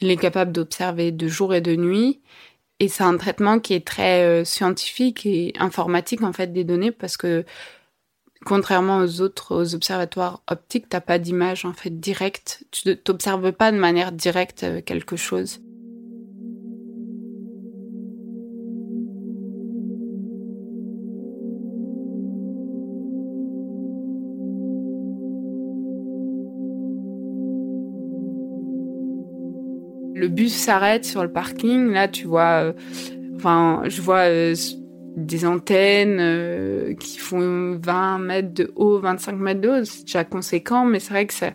il 0.00 0.08
est 0.08 0.16
capable 0.16 0.52
d'observer 0.52 1.10
de 1.10 1.26
jour 1.26 1.52
et 1.52 1.60
de 1.60 1.74
nuit. 1.74 2.20
Et 2.78 2.86
c'est 2.86 3.02
un 3.02 3.16
traitement 3.16 3.58
qui 3.58 3.74
est 3.74 3.84
très 3.84 4.44
scientifique 4.44 5.26
et 5.26 5.52
informatique 5.58 6.22
en 6.22 6.32
fait 6.32 6.52
des 6.52 6.62
données 6.62 6.92
parce 6.92 7.16
que 7.16 7.44
contrairement 8.44 8.98
aux 8.98 9.20
autres 9.20 9.74
observatoires 9.74 10.42
optiques, 10.48 10.88
t'as 10.88 11.00
pas 11.00 11.18
d'image 11.18 11.64
en 11.64 11.72
fait 11.72 12.00
directe. 12.00 12.64
Tu 12.70 12.96
t'observes 12.96 13.52
pas 13.52 13.72
de 13.72 13.78
manière 13.78 14.12
directe 14.12 14.64
euh, 14.64 14.80
quelque 14.80 15.16
chose. 15.16 15.60
Le 30.14 30.28
bus 30.28 30.54
s'arrête 30.54 31.06
sur 31.06 31.22
le 31.22 31.32
parking. 31.32 31.92
Là, 31.92 32.06
tu 32.06 32.26
vois, 32.26 32.64
euh, 32.64 32.72
enfin, 33.36 33.82
je 33.86 34.02
vois 34.02 34.28
euh, 34.28 34.54
des 35.26 35.44
antennes 35.44 36.18
euh, 36.20 36.94
qui 36.94 37.18
font 37.18 37.78
20 37.82 38.18
mètres 38.18 38.54
de 38.54 38.72
haut, 38.76 38.98
25 38.98 39.32
mètres 39.36 39.60
de 39.60 39.68
haut, 39.68 39.84
c'est 39.84 40.04
déjà 40.04 40.24
conséquent, 40.24 40.84
mais 40.84 41.00
c'est 41.00 41.10
vrai 41.10 41.26
que 41.26 41.34
c'est 41.34 41.54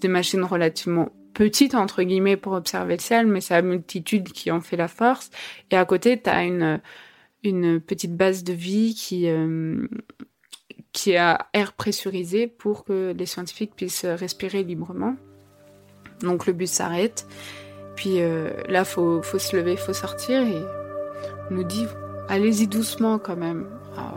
des 0.00 0.08
machines 0.08 0.42
relativement 0.42 1.10
petites, 1.34 1.74
entre 1.74 2.02
guillemets, 2.02 2.36
pour 2.36 2.52
observer 2.52 2.94
le 2.94 3.00
ciel, 3.00 3.26
mais 3.26 3.40
c'est 3.40 3.54
la 3.54 3.62
multitude 3.62 4.32
qui 4.32 4.50
en 4.50 4.60
fait 4.60 4.76
la 4.76 4.88
force. 4.88 5.30
Et 5.70 5.76
à 5.76 5.84
côté, 5.84 6.20
tu 6.20 6.30
as 6.30 6.44
une, 6.44 6.80
petite 7.80 8.16
base 8.16 8.44
de 8.44 8.52
vie 8.52 8.94
qui, 8.94 9.28
euh, 9.28 9.86
qui 10.92 11.16
a 11.16 11.48
air 11.52 11.72
pressurisé 11.72 12.46
pour 12.46 12.84
que 12.84 13.14
les 13.16 13.26
scientifiques 13.26 13.74
puissent 13.76 14.06
respirer 14.06 14.62
librement. 14.62 15.16
Donc 16.20 16.46
le 16.46 16.52
bus 16.52 16.70
s'arrête. 16.70 17.26
Puis 17.96 18.20
euh, 18.20 18.50
là, 18.68 18.84
faut, 18.84 19.22
faut 19.22 19.38
se 19.38 19.56
lever, 19.56 19.76
faut 19.76 19.92
sortir 19.92 20.42
et 20.42 20.62
on 21.50 21.54
nous 21.54 21.64
dit 21.64 21.86
allez-y 22.28 22.66
doucement 22.66 23.18
quand 23.18 23.36
même. 23.36 23.66
Ah, 23.96 24.14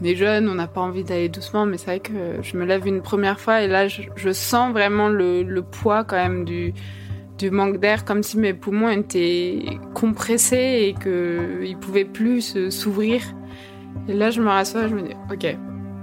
on 0.00 0.04
est 0.04 0.16
jeune, 0.16 0.48
on 0.48 0.54
n'a 0.54 0.66
pas 0.66 0.80
envie 0.80 1.04
d'aller 1.04 1.28
doucement, 1.28 1.64
mais 1.64 1.78
c'est 1.78 1.86
vrai 1.86 2.00
que 2.00 2.42
je 2.42 2.56
me 2.56 2.64
lève 2.64 2.86
une 2.86 3.02
première 3.02 3.38
fois 3.38 3.62
et 3.62 3.68
là, 3.68 3.86
je, 3.86 4.32
sens 4.32 4.72
vraiment 4.72 5.08
le, 5.08 5.60
poids 5.60 6.02
quand 6.02 6.16
même 6.16 6.44
du, 6.44 6.74
manque 7.50 7.78
d'air, 7.78 8.04
comme 8.04 8.22
si 8.22 8.38
mes 8.38 8.54
poumons 8.54 8.88
étaient 8.88 9.64
compressés 9.94 10.88
et 10.88 10.94
qu'ils 10.94 11.76
pouvaient 11.78 12.04
plus 12.04 12.70
s'ouvrir. 12.70 13.22
Et 14.08 14.14
là, 14.14 14.30
je 14.30 14.40
me 14.40 14.48
rassois, 14.48 14.88
je 14.88 14.94
me 14.94 15.02
dis, 15.02 15.14
ok, 15.32 15.56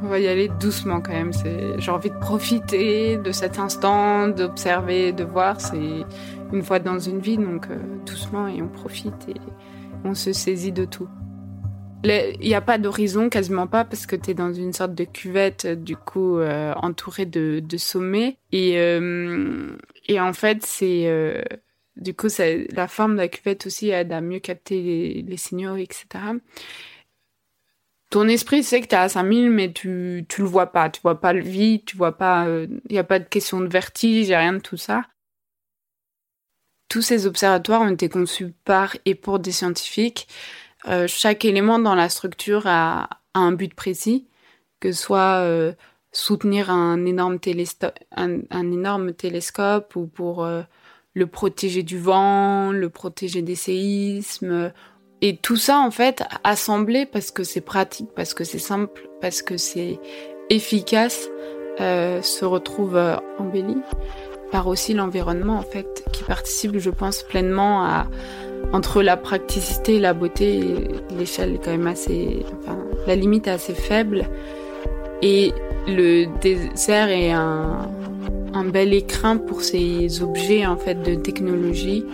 on 0.04 0.08
va 0.08 0.20
y 0.20 0.28
aller 0.28 0.50
doucement 0.60 1.02
quand 1.02 1.14
même. 1.14 1.32
J'ai 1.78 1.92
envie 1.92 2.10
de 2.10 2.20
profiter 2.20 3.18
de 3.18 3.32
cet 3.32 3.60
instant, 3.60 4.30
d'observer, 4.30 5.12
de 5.12 5.24
voir. 5.24 5.60
C'est 5.60 6.06
une 6.54 6.64
fois 6.64 6.80
dans 6.80 7.00
une 7.00 7.20
vie, 7.20 7.38
donc 7.38 7.68
euh, 7.70 7.78
doucement 8.06 8.48
et 8.48 8.62
on 8.62 8.68
profite. 8.68 9.28
On 10.04 10.14
se 10.14 10.34
saisit 10.34 10.72
de 10.72 10.86
tout. 10.86 11.10
Il 12.06 12.40
n'y 12.40 12.56
a 12.56 12.62
pas 12.62 12.78
d'horizon, 12.78 13.30
quasiment 13.30 13.68
pas, 13.68 13.84
parce 13.84 14.06
que 14.06 14.16
tu 14.16 14.32
es 14.32 14.34
dans 14.34 14.54
une 14.54 14.72
sorte 14.72 14.96
de 14.96 15.04
cuvette, 15.04 15.68
du 15.68 15.98
coup, 15.98 16.38
euh, 16.38 16.74
entourée 16.76 17.26
de, 17.26 17.62
sommets. 17.78 18.38
Et, 18.52 18.80
euh, 18.80 19.76
et 20.08 20.20
en 20.20 20.34
fait, 20.34 20.66
c'est... 20.66 21.08
Euh, 21.08 21.42
du 21.98 22.14
coup, 22.14 22.28
la 22.72 22.88
forme 22.88 23.14
de 23.14 23.18
la 23.18 23.28
cuvette 23.28 23.66
aussi 23.66 23.90
aide 23.90 24.14
à 24.14 24.22
mieux 24.22 24.40
capter 24.40 25.22
les, 25.26 25.38
signaux, 25.38 25.76
etc. 25.76 26.06
ton 28.10 28.28
esprit 28.30 28.64
sait 28.64 28.80
que 28.80 28.88
tu 28.88 28.96
à 28.96 29.10
5000, 29.10 29.50
mais 29.50 29.74
tu, 29.74 30.26
tu 30.30 30.42
le 30.42 30.48
vois 30.48 30.68
pas. 30.68 30.90
Tu 30.90 31.02
vois 31.02 31.20
pas 31.20 31.34
le 31.34 31.42
vide, 31.42 31.84
tu 31.86 31.98
vois 31.98 32.18
pas, 32.18 32.46
il 32.46 32.50
euh, 32.50 32.68
n'y 32.90 32.98
a 32.98 33.04
pas 33.04 33.20
de 33.20 33.28
question 33.28 33.60
de 33.60 33.68
vertige, 33.68 34.30
il 34.30 34.36
rien 34.36 34.54
de 34.54 34.60
tout 34.60 34.78
ça. 34.78 35.04
Tous 36.90 37.02
ces 37.02 37.28
observatoires 37.28 37.82
ont 37.82 37.92
été 37.92 38.10
conçus 38.10 38.54
par 38.66 38.96
et 39.06 39.16
pour 39.16 39.40
des 39.40 39.52
scientifiques. 39.52 40.28
Euh, 40.88 41.08
chaque 41.08 41.46
élément 41.46 41.80
dans 41.80 41.96
la 41.96 42.10
structure 42.10 42.64
a, 42.66 43.10
un 43.36 43.52
but 43.52 43.74
précis, 43.74 44.28
que 44.80 44.92
ce 44.92 45.02
soit 45.02 45.44
euh, 45.44 45.74
soutenir 46.12 46.72
un 46.72 47.06
énorme, 47.06 47.40
télescope 47.40 47.96
ou 49.96 50.08
pour 50.08 50.48
le 51.14 51.28
protéger 51.28 51.84
du 51.84 52.00
vent, 52.00 52.72
le 52.72 52.90
protéger 52.90 53.44
des 53.44 53.56
séismes, 53.56 54.72
et 55.22 55.36
tout 55.36 55.58
ça, 55.58 55.80
en 55.80 55.92
fait, 55.92 56.24
assemblé 56.44 57.06
parce 57.06 57.32
que 57.32 57.44
c'est 57.44 57.62
pratique, 57.62 58.10
parce 58.16 58.34
que 58.34 58.44
c'est 58.44 58.60
simple, 58.60 59.10
parce 59.20 59.42
que 59.42 59.58
c'est 59.58 60.00
efficace, 60.50 61.28
euh, 61.82 62.22
se 62.22 62.46
retrouve 62.46 62.96
euh, 62.96 63.18
embelli 63.38 63.78
par 64.52 64.68
aussi 64.68 64.94
l'environnement, 64.94 65.58
en 65.58 65.64
fait, 65.64 66.04
qui 66.12 66.24
participe, 66.24 66.78
je 66.78 66.90
pense, 66.90 67.24
pleinement 67.24 67.84
à 67.84 68.08
entre 68.74 69.02
la 69.02 69.18
praticité 69.18 69.96
et 69.96 70.00
la 70.00 70.14
beauté. 70.14 70.62
L'échelle 71.18 71.56
est 71.56 71.64
quand 71.64 71.72
même 71.72 71.88
assez, 71.88 72.46
enfin, 72.62 72.78
la 73.08 73.16
limite 73.16 73.48
est 73.48 73.52
assez 73.52 73.74
faible. 73.74 74.26
Et 75.22 75.54
le 75.88 76.26
désert 76.40 77.10
est 77.10 77.32
un, 77.32 77.90
un 78.54 78.64
bel 78.66 78.94
écrin 78.94 79.38
pour 79.38 79.62
ces 79.62 80.22
objets, 80.22 80.66
en 80.66 80.78
fait, 80.78 81.02
de 81.02 81.16
technologie 81.16 82.06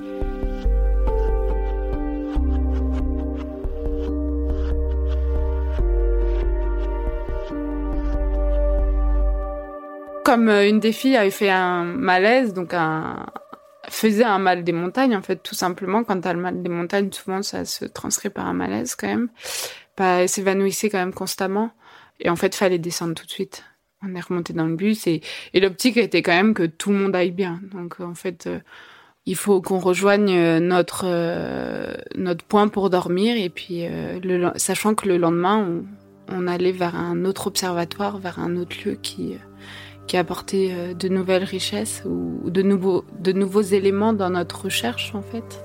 comme 10.36 10.50
euh, 10.50 10.68
une 10.68 10.82
des 10.82 10.92
filles 10.92 11.16
avait 11.16 11.32
fait 11.32 11.50
un 11.50 11.86
malaise, 11.86 12.54
donc 12.54 12.74
un 12.74 13.26
faisait 13.88 14.26
un 14.26 14.40
mal 14.40 14.64
des 14.64 14.74
montagnes 14.74 15.16
en 15.16 15.22
fait 15.22 15.38
tout 15.38 15.56
simplement. 15.56 16.04
Quand 16.04 16.20
t'as 16.20 16.34
le 16.34 16.42
mal 16.42 16.62
des 16.62 16.70
montagnes 16.70 17.10
souvent 17.12 17.42
ça 17.42 17.64
se 17.64 17.86
transcrit 17.86 18.30
par 18.30 18.46
un 18.46 18.54
malaise 18.54 18.96
quand 18.96 19.08
même. 19.08 19.30
Bah, 19.96 20.22
elle 20.22 20.30
s'évanouissait 20.30 20.90
quand 20.90 20.98
même 20.98 21.14
constamment. 21.14 21.72
Et 22.20 22.30
en 22.30 22.36
fait 22.36 22.54
fallait 22.54 22.80
descendre 22.80 23.14
tout 23.14 23.26
de 23.26 23.32
suite. 23.32 23.64
On 24.04 24.14
est 24.14 24.20
remonté 24.20 24.52
dans 24.52 24.66
le 24.66 24.76
bus 24.76 25.08
et, 25.08 25.22
l'optique 25.54 25.96
était 25.96 26.22
quand 26.22 26.34
même 26.34 26.54
que 26.54 26.66
tout 26.66 26.92
le 26.92 26.98
monde 26.98 27.16
aille 27.16 27.32
bien. 27.32 27.62
Donc 27.72 28.02
en 28.02 28.16
fait 28.16 28.48
euh, 28.48 28.60
il 29.26 29.38
faut 29.38 29.62
qu'on 29.62 29.80
rejoigne 29.80 30.36
euh, 30.36 30.60
notre 30.60 31.06
notre 32.18 32.44
point 32.44 32.68
pour 32.68 32.90
dormir. 32.90 33.38
Et 33.38 33.50
puis 33.50 33.86
le, 33.88 34.52
sachant 34.58 34.96
que 34.96 35.08
le 35.08 35.18
lendemain 35.18 35.84
on 36.28 36.48
allait 36.48 36.74
vers 36.74 36.96
un 36.96 37.24
autre 37.24 37.48
observatoire 37.48 38.18
vers 38.18 38.40
un 38.40 38.58
autre 38.58 38.76
lieu 38.84 38.96
qui 38.96 39.38
qui 40.08 40.18
a 40.18 40.20
apporté 40.20 40.74
euh, 40.74 40.94
de 40.94 41.08
nouvelles 41.08 41.44
richesses 41.44 42.04
ou 42.06 42.50
de 42.50 42.62
nouveaux, 42.62 43.62
éléments 43.62 44.14
dans 44.14 44.30
notre 44.30 44.66
recherche 44.66 45.14
en 45.16 45.22
fait. 45.22 45.64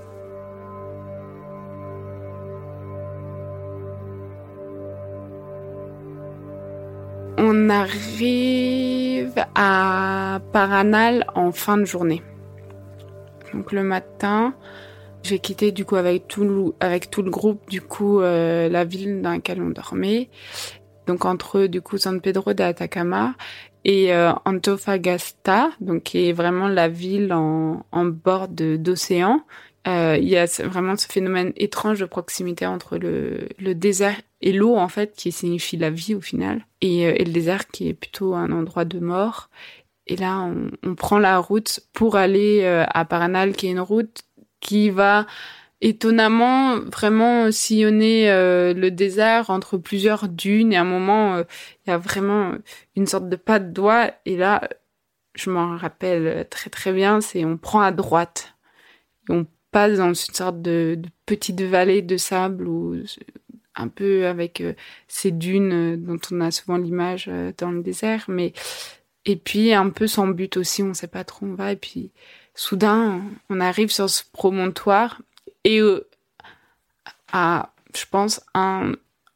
On 7.43 7.71
arrive 7.71 9.33
à 9.55 10.41
Paranal 10.53 11.25
en 11.35 11.53
fin 11.53 11.79
de 11.79 11.85
journée. 11.85 12.23
Donc 13.55 13.73
le 13.73 13.83
matin, 13.83 14.55
j'ai 15.23 15.39
quitté 15.39 15.73
du 15.73 15.85
coup 15.85 15.97
avec 15.97 16.29
tout 16.29 16.45
le, 16.45 16.75
avec 16.81 17.11
tout 17.11 17.23
le 17.23 17.31
groupe 17.31 17.69
du 17.69 17.81
coup 17.81 18.21
euh, 18.21 18.69
la 18.69 18.85
ville 18.85 19.23
dans 19.23 19.33
laquelle 19.33 19.63
on 19.63 19.71
dormait. 19.71 20.29
Donc 21.07 21.25
entre 21.25 21.67
du 21.67 21.81
coup 21.81 21.99
San 21.99 22.21
Pedro 22.21 22.53
de 22.53 22.63
Atacama 22.63 23.35
et 23.85 24.13
euh, 24.13 24.33
Antofagasta, 24.45 25.71
donc 25.81 26.05
qui 26.05 26.29
est 26.29 26.33
vraiment 26.33 26.69
la 26.69 26.89
ville 26.89 27.33
en, 27.33 27.85
en 27.93 28.05
bord 28.05 28.49
d'océan. 28.49 29.43
Euh, 29.89 30.19
il 30.21 30.29
y 30.29 30.37
a 30.37 30.45
vraiment 30.65 30.97
ce 30.97 31.07
phénomène 31.07 31.53
étrange 31.57 32.01
de 32.01 32.05
proximité 32.05 32.67
entre 32.67 32.99
le, 32.99 33.49
le 33.59 33.75
désert 33.75 34.21
et 34.43 34.53
l'eau 34.53 34.77
en 34.77 34.89
fait, 34.89 35.15
qui 35.17 35.33
signifie 35.33 35.79
la 35.79 35.91
vie 35.91 36.15
au 36.15 36.21
final, 36.21 36.67
et, 36.83 37.07
euh, 37.07 37.15
et, 37.17 37.25
le 37.25 37.33
désert 37.33 37.67
qui 37.69 37.89
est 37.89 37.95
plutôt 37.95 38.35
un 38.35 38.53
endroit 38.53 38.85
de 38.85 38.99
mort. 38.99 39.49
Et 40.07 40.17
là, 40.17 40.41
on, 40.41 40.71
on 40.83 40.95
prend 40.95 41.19
la 41.19 41.39
route 41.39 41.81
pour 41.93 42.17
aller 42.17 42.61
euh, 42.63 42.85
à 42.93 43.05
Paranal, 43.05 43.55
qui 43.55 43.69
est 43.69 43.71
une 43.71 43.81
route 43.81 44.23
qui 44.61 44.91
va 44.91 45.27
étonnamment 45.81 46.79
vraiment 46.79 47.51
sillonner 47.51 48.31
euh, 48.31 48.75
le 48.75 48.91
désert 48.91 49.51
entre 49.51 49.79
plusieurs 49.79 50.29
dunes. 50.29 50.73
Et 50.73 50.77
à 50.77 50.83
un 50.83 50.85
moment 50.85 51.37
euh, 51.37 51.45
il 51.87 51.91
y 51.91 51.93
a 51.93 51.99
vraiment 51.99 52.55
une 52.97 53.07
sorte 53.07 53.29
de 53.29 53.37
pas 53.37 53.59
de 53.59 53.73
doigt 53.73 54.11
et 54.27 54.37
là 54.37 54.69
je 55.35 55.51
m'en 55.51 55.77
rappelle 55.77 56.47
très 56.51 56.71
très 56.71 56.93
bien. 56.93 57.21
C'est 57.21 57.45
on 57.45 57.57
prend 57.57 57.81
à 57.81 57.93
droite. 57.93 58.55
Et 59.29 59.33
on 59.33 59.47
passe 59.71 59.99
dans 59.99 60.09
une 60.09 60.15
sorte 60.15 60.61
de, 60.61 61.01
petite 61.27 61.63
vallée 61.63 62.03
de 62.03 62.17
sable 62.17 62.67
ou 62.67 62.97
un 63.77 63.89
peu 63.89 64.27
avec 64.27 64.61
euh, 64.61 64.75
ces 65.09 65.31
dunes 65.31 65.97
dont 65.97 66.19
on 66.33 66.41
a 66.41 66.51
souvent 66.51 66.77
l'image 66.77 67.31
dans 67.59 67.71
le 67.71 67.83
désert. 67.83 68.25
Mais 68.29 68.53
et 69.27 69.37
puis 69.37 69.73
un 69.73 69.91
peu 69.91 70.07
sans 70.07 70.27
but 70.29 70.57
aussi 70.57 70.83
on 70.83 70.95
sait 70.95 71.07
pas 71.09 71.25
trop 71.25 71.47
où 71.47 71.51
on 71.51 71.55
va. 71.55 71.73
Et 71.73 71.77
puis 71.77 72.11
soudain 72.55 73.23
on 73.49 73.61
arrive 73.61 73.91
sur 73.91 74.11
ce 74.11 74.25
promontoire 74.33 75.23
et 75.65 75.81
euh, 75.81 76.09
à, 77.33 77.73
je 77.95 78.05
pense, 78.11 78.41
un, 78.55 78.93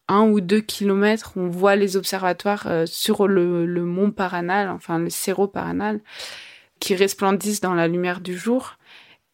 un 0.09 0.23
ou 0.29 0.41
deux 0.41 0.61
kilomètres, 0.61 1.33
on 1.37 1.49
voit 1.49 1.77
les 1.77 1.97
observatoires 1.97 2.67
euh, 2.67 2.87
sur 2.87 3.29
le, 3.29 3.67
mont 3.85 4.11
Paranal, 4.11 4.69
enfin 4.71 4.99
le 4.99 5.11
Cerro 5.11 5.47
Paranal, 5.49 6.01
qui 6.81 6.95
resplendissent 6.95 7.61
dans 7.61 7.75
la 7.75 7.89
lumière 7.89 8.21
du 8.21 8.37
jour. 8.37 8.77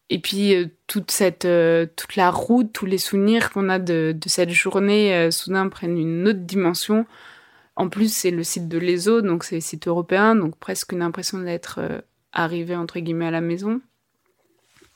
Et 0.09 0.19
puis 0.19 0.55
euh, 0.55 0.67
toute 0.87 1.11
cette, 1.11 1.47
toute 1.95 2.15
la 2.15 2.29
route, 2.31 2.73
tous 2.73 2.85
les 2.85 2.97
souvenirs 2.97 3.51
qu'on 3.51 3.69
a 3.69 3.79
de, 3.79 4.15
de, 4.19 4.29
cette 4.29 4.51
journée, 4.51 5.31
soudain 5.31 5.69
prennent 5.69 5.97
une 5.97 6.27
autre 6.27 6.39
dimension. 6.39 7.05
En 7.77 7.87
plus, 7.87 8.13
c'est 8.13 8.31
le 8.31 8.43
site 8.43 8.67
de 8.67 8.77
l'ESO, 8.77 9.21
donc 9.21 9.45
c'est 9.45 9.55
le 9.55 9.61
site 9.61 9.87
européen, 9.87 10.35
donc 10.35 10.57
presque 10.57 10.91
une 10.91 11.01
impression 11.01 11.39
d'être 11.39 11.79
arrivé 12.33 12.75
entre 12.75 12.99
guillemets 12.99 13.27
à 13.27 13.31
la 13.31 13.41
maison. 13.41 13.81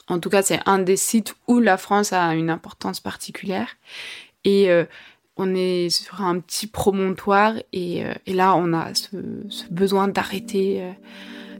En 0.07 0.19
tout 0.19 0.29
cas, 0.29 0.41
c'est 0.41 0.59
un 0.65 0.79
des 0.79 0.97
sites 0.97 1.35
où 1.47 1.59
la 1.59 1.77
France 1.77 2.13
a 2.13 2.35
une 2.35 2.49
importance 2.49 2.99
particulière. 2.99 3.69
Et 4.43 4.69
euh, 4.69 4.85
on 5.37 5.53
est 5.53 5.89
sur 5.89 6.21
un 6.21 6.39
petit 6.39 6.67
promontoire 6.67 7.55
et, 7.73 8.05
euh, 8.05 8.13
et 8.25 8.33
là, 8.33 8.55
on 8.55 8.73
a 8.73 8.93
ce, 8.93 9.17
ce 9.49 9.65
besoin 9.69 10.07
d'arrêter 10.07 10.81
euh, 10.81 10.91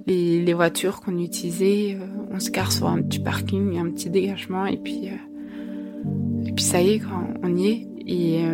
les, 0.08 0.41
les, 0.41 0.53
voitures 0.53 1.01
qu'on 1.01 1.19
utilisait. 1.19 1.97
Euh, 1.99 2.05
on 2.31 2.39
se 2.39 2.51
gare 2.51 2.71
sur 2.71 2.88
un 2.88 3.01
petit 3.01 3.19
parking, 3.19 3.77
un 3.77 3.89
petit 3.91 4.10
dégagement 4.10 4.65
et 4.65 4.77
puis, 4.77 5.10
et 6.45 6.51
puis 6.53 6.63
ça 6.63 6.81
y 6.81 6.93
est, 6.93 7.01
on 7.43 7.55
y 7.55 7.67
est. 7.67 7.88
Et 8.08 8.45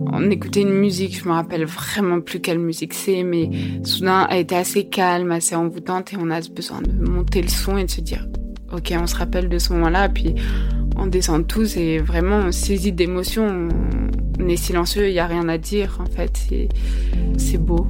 on 0.00 0.30
écoutait 0.30 0.62
une 0.62 0.74
musique, 0.74 1.16
je 1.16 1.28
me 1.28 1.32
rappelle 1.32 1.64
vraiment 1.64 2.20
plus 2.20 2.40
quelle 2.40 2.58
musique 2.58 2.92
c'est, 2.92 3.22
mais 3.22 3.50
soudain, 3.84 4.26
elle 4.30 4.40
était 4.40 4.56
assez 4.56 4.88
calme, 4.88 5.30
assez 5.30 5.54
envoûtante 5.54 6.12
et 6.12 6.16
on 6.18 6.28
a 6.30 6.40
besoin 6.40 6.82
de 6.82 6.90
monter 6.90 7.40
le 7.40 7.48
son 7.48 7.78
et 7.78 7.84
de 7.84 7.90
se 7.90 8.00
dire 8.00 8.26
ok, 8.72 8.94
on 9.00 9.06
se 9.06 9.16
rappelle 9.16 9.48
de 9.48 9.58
ce 9.58 9.72
moment-là, 9.72 10.08
puis 10.08 10.34
on 10.96 11.06
descend 11.06 11.46
tous 11.46 11.76
et 11.76 11.98
vraiment 11.98 12.38
on 12.38 12.52
saisit 12.52 12.92
d'émotion. 12.92 13.68
On 14.40 14.48
est 14.48 14.56
silencieux, 14.56 15.08
il 15.08 15.12
n'y 15.12 15.18
a 15.18 15.26
rien 15.26 15.48
à 15.48 15.58
dire 15.58 15.98
en 16.00 16.06
fait. 16.06 16.38
C'est 17.36 17.58
beau. 17.58 17.86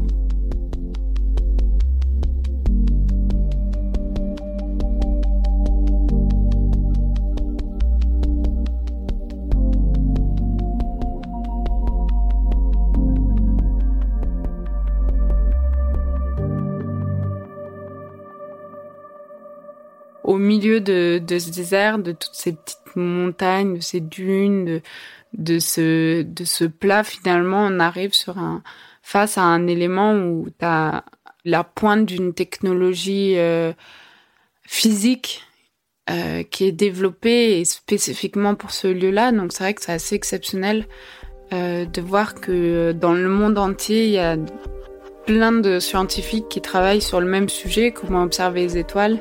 Au 20.29 20.37
milieu 20.37 20.81
de, 20.83 21.19
ce 21.27 21.51
désert, 21.51 21.99
de 21.99 22.12
toutes 22.12 22.35
ces 22.35 22.53
petites 22.53 22.97
montagnes, 22.97 23.77
de 23.77 23.81
ces 23.81 24.01
dunes, 24.01 24.83
de, 25.33 25.59
ce, 25.59 26.67
plat, 26.67 27.03
finalement, 27.03 27.64
on 27.64 27.81
arrive 27.81 28.12
sur 28.12 28.37
un, 28.37 28.62
face 29.01 29.38
à 29.38 29.43
un 29.43 29.67
élément 29.67 30.12
où 30.12 30.47
tu 30.51 30.67
as 30.67 31.07
la 31.47 31.64
pointe 31.64 32.05
d'une 32.05 32.35
technologie 32.35 33.38
euh, 33.38 33.73
physique 34.64 35.47
euh, 36.11 36.43
qui 36.43 36.64
est 36.64 36.73
développée 36.73 37.64
spécifiquement 37.64 38.55
pour 38.55 38.73
ce 38.73 38.87
lieu-là. 38.87 39.33
Donc 39.33 39.55
c'est 39.55 39.64
vrai 39.64 39.73
que 39.73 39.81
c'est 39.83 39.93
assez 39.93 40.14
exceptionnel 40.14 40.85
euh, 41.55 41.87
de 41.87 42.03
voir 42.03 42.35
que 42.35 42.93
dans 42.93 43.14
le 43.14 43.31
monde 43.31 43.57
entier, 43.57 44.05
il 44.05 44.11
y 44.11 44.19
a 44.19 44.37
plein 45.25 45.53
de 45.53 45.79
scientifiques 45.79 46.51
qui 46.51 46.61
travaillent 46.61 47.01
sur 47.01 47.19
le 47.19 47.27
même 47.27 47.49
sujet, 47.49 47.93
comment 47.93 48.25
observer 48.25 48.61
les 48.61 48.77
étoiles, 48.77 49.21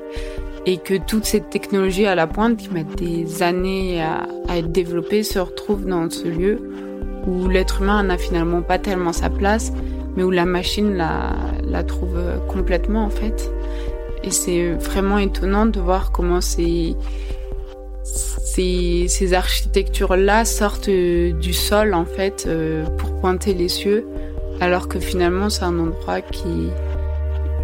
et 0.67 0.77
que 0.77 0.95
toute 0.95 1.23
cette 1.23 1.49
technologie 1.49 2.05
à 2.05 2.13
la 2.13 2.27
pointe 2.27 2.57
qui 2.57 2.69
met 2.69 2.83
des 2.83 3.41
années 3.41 4.03
à, 4.03 4.27
être 4.53 4.71
développée 4.71 5.23
se 5.23 5.39
retrouve 5.39 5.85
dans 5.85 6.09
ce 6.09 6.27
lieu 6.27 6.59
où 7.25 7.47
l'être 7.47 7.81
humain 7.81 8.03
n'a 8.03 8.17
finalement 8.17 8.61
pas 8.61 8.77
tellement 8.77 9.13
sa 9.13 9.29
place, 9.29 9.71
mais 10.15 10.23
où 10.23 10.31
la 10.31 10.45
machine 10.45 10.95
la, 10.95 11.83
trouve 11.83 12.19
complètement 12.49 13.05
en 13.05 13.09
fait. 13.09 13.49
Et 14.23 14.31
c'est 14.31 14.73
vraiment 14.73 15.17
étonnant 15.19 15.67
de 15.67 15.79
voir 15.79 16.11
comment 16.11 16.41
ces, 16.41 16.95
ces, 18.03 19.05
ces 19.07 19.33
architectures-là 19.33 20.43
sortent 20.43 20.89
du 20.89 21.53
sol 21.53 21.93
en 21.93 22.05
fait 22.05 22.45
euh, 22.45 22.83
pour 22.97 23.13
pointer 23.21 23.53
les 23.53 23.69
cieux, 23.69 24.05
alors 24.59 24.89
que 24.89 24.99
finalement 24.99 25.49
c'est 25.49 25.63
un 25.63 25.79
endroit 25.79 26.19
qui, 26.19 26.69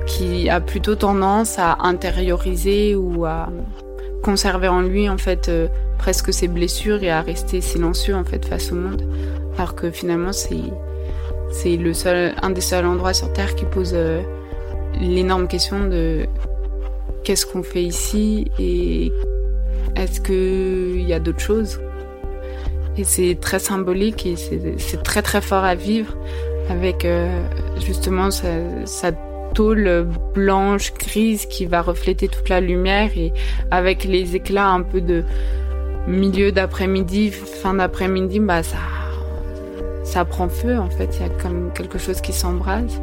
qui 0.06 0.50
a 0.50 0.60
plutôt 0.60 0.96
tendance 0.96 1.60
à 1.60 1.78
intérioriser 1.82 2.96
ou 2.96 3.26
à 3.26 3.50
conserver 4.24 4.68
en 4.68 4.82
lui 4.82 5.10
en 5.10 5.18
fait 5.18 5.50
euh, 5.50 5.68
presque 5.98 6.34
ses 6.34 6.48
blessures 6.48 7.04
et 7.04 7.12
à 7.12 7.22
rester 7.22 7.62
silencieux 7.62 8.16
en 8.16 8.24
fait 8.24 8.46
face 8.46 8.72
au 8.72 8.76
monde. 8.76 9.04
Alors 9.58 9.76
que 9.76 9.92
finalement 9.92 10.32
c'est 10.32 11.78
le 11.78 11.94
seul 11.94 12.34
un 12.42 12.50
des 12.50 12.62
seuls 12.62 12.86
endroits 12.86 13.14
sur 13.14 13.32
terre 13.34 13.56
qui 13.56 13.66
pose 13.66 13.92
euh, 13.94 14.22
l'énorme 15.00 15.48
question 15.48 15.88
de 15.88 16.26
qu'est-ce 17.24 17.46
qu'on 17.46 17.64
fait 17.64 17.84
ici 17.84 18.52
et 18.60 19.12
est-ce 19.96 20.20
qu'il 20.22 21.08
y 21.08 21.14
a 21.14 21.20
d'autres 21.20 21.40
choses. 21.40 21.80
Et 22.98 23.04
c'est 23.04 23.38
très 23.40 23.60
symbolique 23.60 24.26
et 24.26 24.36
c'est 24.36 25.04
très 25.04 25.22
très 25.22 25.42
fort 25.42 25.64
à 25.64 25.76
vivre 25.76 26.16
avec 26.70 27.06
euh, 27.06 27.28
justement 27.80 28.30
sa, 28.32 28.86
sa 28.86 29.12
tôle 29.54 30.08
blanche, 30.34 30.94
grise 30.94 31.46
qui 31.46 31.66
va 31.66 31.82
refléter 31.82 32.28
toute 32.28 32.50
la 32.50 32.60
lumière 32.60 33.12
et 33.16 33.32
avec 33.72 34.04
les 34.04 34.36
éclats 34.36 34.70
un 34.70 34.82
peu 34.82 35.02
de 35.02 35.24
milieu 36.08 36.52
d'après-midi, 36.52 37.32
fin 37.32 37.76
d'après-midi, 37.76 38.40
bah 38.40 38.64
ça, 38.64 38.78
ça 40.04 40.26
prend 40.26 40.50
feu 40.50 40.78
en 40.78 40.90
fait. 40.90 41.18
Il 41.18 41.22
y 41.22 41.26
a 41.26 41.30
comme 41.42 41.72
quelque 41.74 41.98
chose 41.98 42.22
qui 42.22 42.34
s'embrase. 42.34 43.00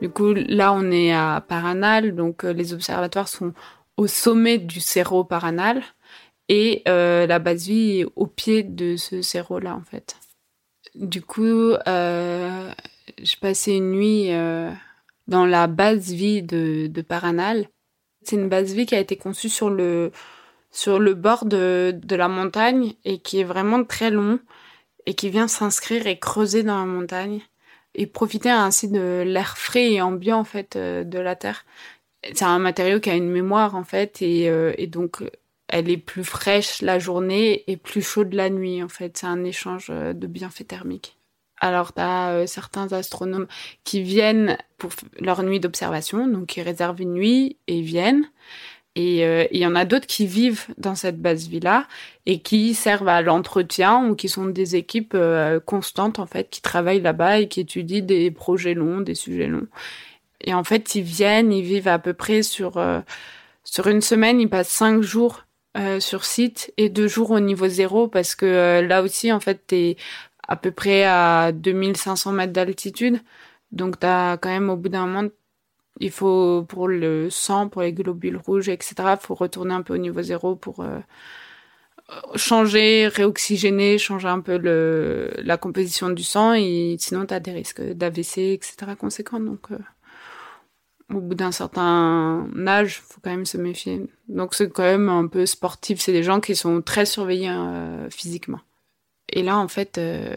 Du 0.00 0.10
coup, 0.10 0.34
là, 0.34 0.74
on 0.74 0.90
est 0.90 1.14
à 1.14 1.42
Paranal, 1.48 2.14
donc 2.14 2.44
euh, 2.44 2.52
les 2.52 2.74
observatoires 2.74 3.26
sont 3.26 3.54
au 3.96 4.06
sommet 4.06 4.58
du 4.58 4.80
cerro 4.80 5.24
paranal 5.24 5.82
et 6.48 6.82
euh, 6.88 7.26
la 7.26 7.38
base 7.38 7.66
vie 7.66 8.04
au 8.16 8.26
pied 8.26 8.62
de 8.62 8.96
ce 8.96 9.22
cerro 9.22 9.58
là 9.58 9.74
en 9.74 9.82
fait. 9.82 10.16
Du 10.94 11.22
coup, 11.22 11.72
euh, 11.88 12.72
j'ai 13.20 13.36
passé 13.40 13.72
une 13.72 13.90
nuit 13.90 14.32
euh, 14.32 14.70
dans 15.26 15.44
la 15.44 15.66
base 15.66 16.12
vie 16.12 16.42
de, 16.42 16.86
de 16.86 17.02
Paranal. 17.02 17.68
C'est 18.22 18.36
une 18.36 18.48
base 18.48 18.74
vie 18.74 18.86
qui 18.86 18.94
a 18.94 19.00
été 19.00 19.16
conçue 19.16 19.48
sur 19.48 19.70
le 19.70 20.12
sur 20.70 20.98
le 20.98 21.14
bord 21.14 21.44
de, 21.46 21.94
de 22.02 22.16
la 22.16 22.28
montagne 22.28 22.94
et 23.04 23.18
qui 23.20 23.40
est 23.40 23.44
vraiment 23.44 23.84
très 23.84 24.10
long 24.10 24.40
et 25.06 25.14
qui 25.14 25.30
vient 25.30 25.48
s'inscrire 25.48 26.06
et 26.06 26.18
creuser 26.18 26.62
dans 26.62 26.78
la 26.78 26.86
montagne 26.86 27.42
et 27.94 28.06
profiter 28.06 28.50
ainsi 28.50 28.88
de 28.90 29.22
l'air 29.24 29.56
frais 29.56 29.92
et 29.92 30.02
ambiant 30.02 30.38
en 30.38 30.44
fait 30.44 30.76
euh, 30.76 31.04
de 31.04 31.18
la 31.18 31.36
terre 31.36 31.64
c'est 32.32 32.44
un 32.44 32.58
matériau 32.58 33.00
qui 33.00 33.10
a 33.10 33.14
une 33.14 33.30
mémoire 33.30 33.74
en 33.74 33.84
fait 33.84 34.22
et, 34.22 34.48
euh, 34.48 34.72
et, 34.78 34.86
donc 34.86 35.22
elle 35.68 35.90
est 35.90 35.98
plus 35.98 36.24
fraîche 36.24 36.82
la 36.82 36.98
journée 36.98 37.64
et 37.66 37.76
plus 37.76 38.02
chaude 38.02 38.32
la 38.32 38.50
nuit 38.50 38.82
en 38.82 38.88
fait. 38.88 39.18
C'est 39.18 39.26
un 39.26 39.44
échange 39.44 39.88
euh, 39.90 40.12
de 40.12 40.26
bienfaits 40.26 40.68
thermiques. 40.68 41.16
Alors 41.60 41.92
tu 41.92 42.00
as 42.00 42.30
euh, 42.30 42.46
certains 42.46 42.92
astronomes 42.92 43.46
qui 43.84 44.02
viennent 44.02 44.58
pour 44.78 44.92
leur 45.18 45.42
nuit 45.42 45.60
d'observation, 45.60 46.26
donc 46.26 46.56
ils 46.56 46.62
réservent 46.62 47.00
une 47.00 47.14
nuit 47.14 47.56
et 47.66 47.80
viennent. 47.80 48.26
Et 48.96 49.24
il 49.50 49.58
y 49.58 49.66
en 49.66 49.74
a 49.74 49.84
d'autres 49.84 50.06
qui 50.06 50.24
vivent 50.24 50.66
dans 50.78 50.94
cette 50.94 51.20
base 51.20 51.48
villa 51.48 51.88
et 52.26 52.38
qui 52.38 52.74
servent 52.74 53.08
à 53.08 53.22
l'entretien 53.22 54.06
ou 54.06 54.14
qui 54.14 54.28
sont 54.28 54.44
des 54.44 54.76
équipes 54.76 55.16
constantes 55.66 56.20
en 56.20 56.26
fait 56.26 56.48
qui 56.48 56.62
travaillent 56.62 57.00
là-bas 57.00 57.40
et 57.40 57.48
qui 57.48 57.58
étudient 57.58 58.04
des 58.04 58.30
projets 58.30 58.74
longs, 58.74 59.00
des 59.00 59.16
sujets 59.16 59.48
longs. 59.48 59.66
Et 60.44 60.54
en 60.54 60.64
fait, 60.64 60.94
ils 60.94 61.02
viennent, 61.02 61.52
ils 61.52 61.64
vivent 61.64 61.88
à 61.88 61.98
peu 61.98 62.12
près 62.14 62.42
sur 62.42 62.76
euh, 62.78 63.00
sur 63.64 63.88
une 63.88 64.02
semaine, 64.02 64.40
ils 64.40 64.48
passent 64.48 64.68
cinq 64.68 65.02
jours 65.02 65.44
euh, 65.76 66.00
sur 66.00 66.24
site 66.24 66.72
et 66.76 66.88
deux 66.90 67.08
jours 67.08 67.30
au 67.32 67.40
niveau 67.40 67.68
zéro 67.68 68.08
parce 68.08 68.34
que 68.34 68.46
euh, 68.46 68.82
là 68.86 69.02
aussi, 69.02 69.32
en 69.32 69.40
fait, 69.40 69.66
t'es 69.66 69.96
à 70.48 70.56
peu 70.56 70.70
près 70.70 71.04
à 71.04 71.52
2500 71.52 72.32
mètres 72.32 72.52
d'altitude. 72.52 73.20
Donc, 73.72 73.98
t'as 73.98 74.36
quand 74.36 74.50
même, 74.50 74.70
au 74.70 74.76
bout 74.76 74.90
d'un 74.90 75.06
moment, 75.06 75.28
il 76.00 76.10
faut, 76.10 76.64
pour 76.68 76.88
le 76.88 77.30
sang, 77.30 77.68
pour 77.68 77.82
les 77.82 77.92
globules 77.92 78.36
rouges, 78.36 78.68
etc., 78.68 78.94
faut 79.20 79.34
retourner 79.34 79.74
un 79.74 79.82
peu 79.82 79.94
au 79.94 79.98
niveau 79.98 80.22
zéro 80.22 80.56
pour 80.56 80.84
changer, 82.36 83.08
réoxygéner, 83.08 83.98
changer 83.98 84.28
un 84.28 84.40
peu 84.40 84.58
la 85.42 85.56
composition 85.56 86.10
du 86.10 86.22
sang 86.24 86.52
et 86.54 86.96
sinon, 86.98 87.26
t'as 87.26 87.40
des 87.40 87.52
risques 87.52 87.82
d'AVC, 87.82 88.38
etc., 88.54 88.76
conséquents. 88.98 89.40
Donc, 89.40 89.68
au 91.12 91.20
bout 91.20 91.34
d'un 91.34 91.52
certain 91.52 92.48
âge, 92.66 93.00
faut 93.00 93.20
quand 93.22 93.30
même 93.30 93.46
se 93.46 93.58
méfier. 93.58 94.06
Donc 94.28 94.54
c'est 94.54 94.70
quand 94.70 94.82
même 94.82 95.08
un 95.08 95.26
peu 95.26 95.46
sportif. 95.46 96.00
C'est 96.00 96.12
des 96.12 96.22
gens 96.22 96.40
qui 96.40 96.56
sont 96.56 96.80
très 96.80 97.04
surveillés 97.04 97.50
euh, 97.50 98.08
physiquement. 98.10 98.60
Et 99.28 99.42
là, 99.42 99.58
en 99.58 99.68
fait, 99.68 99.98
euh, 99.98 100.34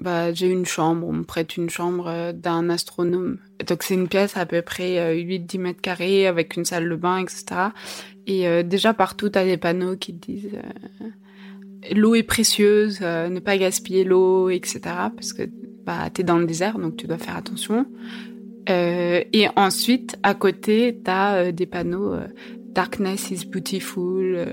bah, 0.00 0.32
j'ai 0.32 0.48
une 0.48 0.66
chambre. 0.66 1.06
On 1.06 1.12
me 1.12 1.24
prête 1.24 1.56
une 1.56 1.70
chambre 1.70 2.08
euh, 2.08 2.32
d'un 2.32 2.68
astronome. 2.68 3.38
Donc 3.68 3.82
c'est 3.82 3.94
une 3.94 4.08
pièce 4.08 4.36
à 4.36 4.44
peu 4.44 4.60
près 4.62 5.14
8-10 5.14 5.58
mètres 5.60 5.80
carrés 5.80 6.26
avec 6.26 6.56
une 6.56 6.64
salle 6.64 6.88
de 6.88 6.96
bain, 6.96 7.18
etc. 7.18 7.44
Et 8.26 8.64
déjà 8.64 8.92
partout, 8.92 9.30
tu 9.30 9.38
as 9.38 9.44
des 9.44 9.56
panneaux 9.56 9.96
qui 9.96 10.12
disent 10.12 10.50
l'eau 11.94 12.16
est 12.16 12.24
précieuse, 12.24 13.00
ne 13.00 13.38
pas 13.38 13.56
gaspiller 13.56 14.02
l'eau, 14.02 14.50
etc. 14.50 14.80
Parce 15.14 15.32
que 15.32 15.48
bah, 15.84 16.10
tu 16.12 16.20
es 16.20 16.24
dans 16.24 16.36
le 16.36 16.44
désert, 16.44 16.78
donc 16.78 16.96
tu 16.96 17.06
dois 17.06 17.18
faire 17.18 17.36
attention. 17.36 17.86
Euh, 18.68 19.22
et 19.32 19.48
ensuite, 19.56 20.16
à 20.22 20.34
côté, 20.34 21.00
tu 21.04 21.10
as 21.10 21.34
euh, 21.34 21.52
des 21.52 21.66
panneaux 21.66 22.12
euh, 22.12 22.26
Darkness 22.70 23.30
is 23.30 23.46
beautiful, 23.46 24.46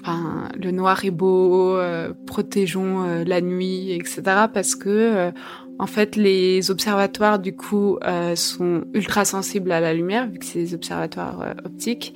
enfin, 0.00 0.48
le 0.58 0.70
noir 0.70 1.04
est 1.04 1.10
beau, 1.10 1.78
protégeons 2.26 3.22
la 3.26 3.42
nuit, 3.42 3.92
etc. 3.92 4.22
Parce 4.54 4.74
que, 4.74 5.32
en 5.78 5.86
fait, 5.86 6.16
les 6.16 6.70
observatoires, 6.70 7.38
du 7.38 7.54
coup, 7.54 7.98
sont 8.36 8.84
ultra 8.94 9.26
sensibles 9.26 9.70
à 9.70 9.80
la 9.80 9.92
lumière, 9.92 10.30
vu 10.30 10.38
que 10.38 10.46
c'est 10.46 10.60
des 10.60 10.74
observatoires 10.74 11.54
optiques. 11.66 12.14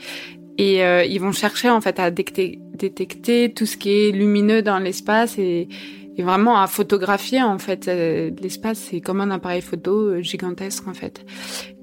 Et 0.56 0.78
ils 1.06 1.18
vont 1.18 1.32
chercher, 1.32 1.68
en 1.68 1.82
fait, 1.82 2.00
à 2.00 2.10
détecter, 2.10 2.58
détecter 2.72 3.52
tout 3.52 3.66
ce 3.66 3.76
qui 3.76 3.90
est 3.90 4.12
lumineux 4.12 4.62
dans 4.62 4.78
l'espace 4.78 5.38
et 5.38 5.68
et 6.20 6.22
vraiment 6.22 6.60
à 6.60 6.66
photographier 6.66 7.42
en 7.42 7.58
fait 7.58 7.88
euh, 7.88 8.30
l'espace 8.42 8.78
c'est 8.78 9.00
comme 9.00 9.22
un 9.22 9.30
appareil 9.30 9.62
photo 9.62 9.92
euh, 9.92 10.20
gigantesque 10.20 10.86
en 10.86 10.92
fait. 10.92 11.24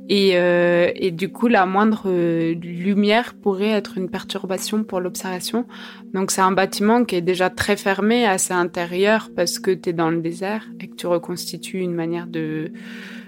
Et, 0.10 0.34
euh, 0.36 0.90
et 0.96 1.12
du 1.12 1.30
coup 1.30 1.48
la 1.48 1.66
moindre 1.66 2.08
lumière 2.54 3.34
pourrait 3.34 3.72
être 3.82 3.98
une 3.98 4.10
perturbation 4.10 4.84
pour 4.84 5.00
l'observation. 5.02 5.66
Donc 6.14 6.30
c'est 6.32 6.42
un 6.42 6.52
bâtiment 6.52 7.04
qui 7.04 7.16
est 7.16 7.22
déjà 7.22 7.50
très 7.50 7.76
fermé 7.76 8.26
assez 8.26 8.54
intérieur 8.54 9.32
parce 9.36 9.60
que 9.60 9.72
tu 9.72 9.90
es 9.90 9.94
dans 9.94 10.12
le 10.12 10.22
désert 10.22 10.66
et 10.80 10.88
que 10.88 10.96
tu 10.96 11.08
reconstitues 11.08 11.80
une 11.80 11.96
manière 11.96 12.28
de 12.28 12.72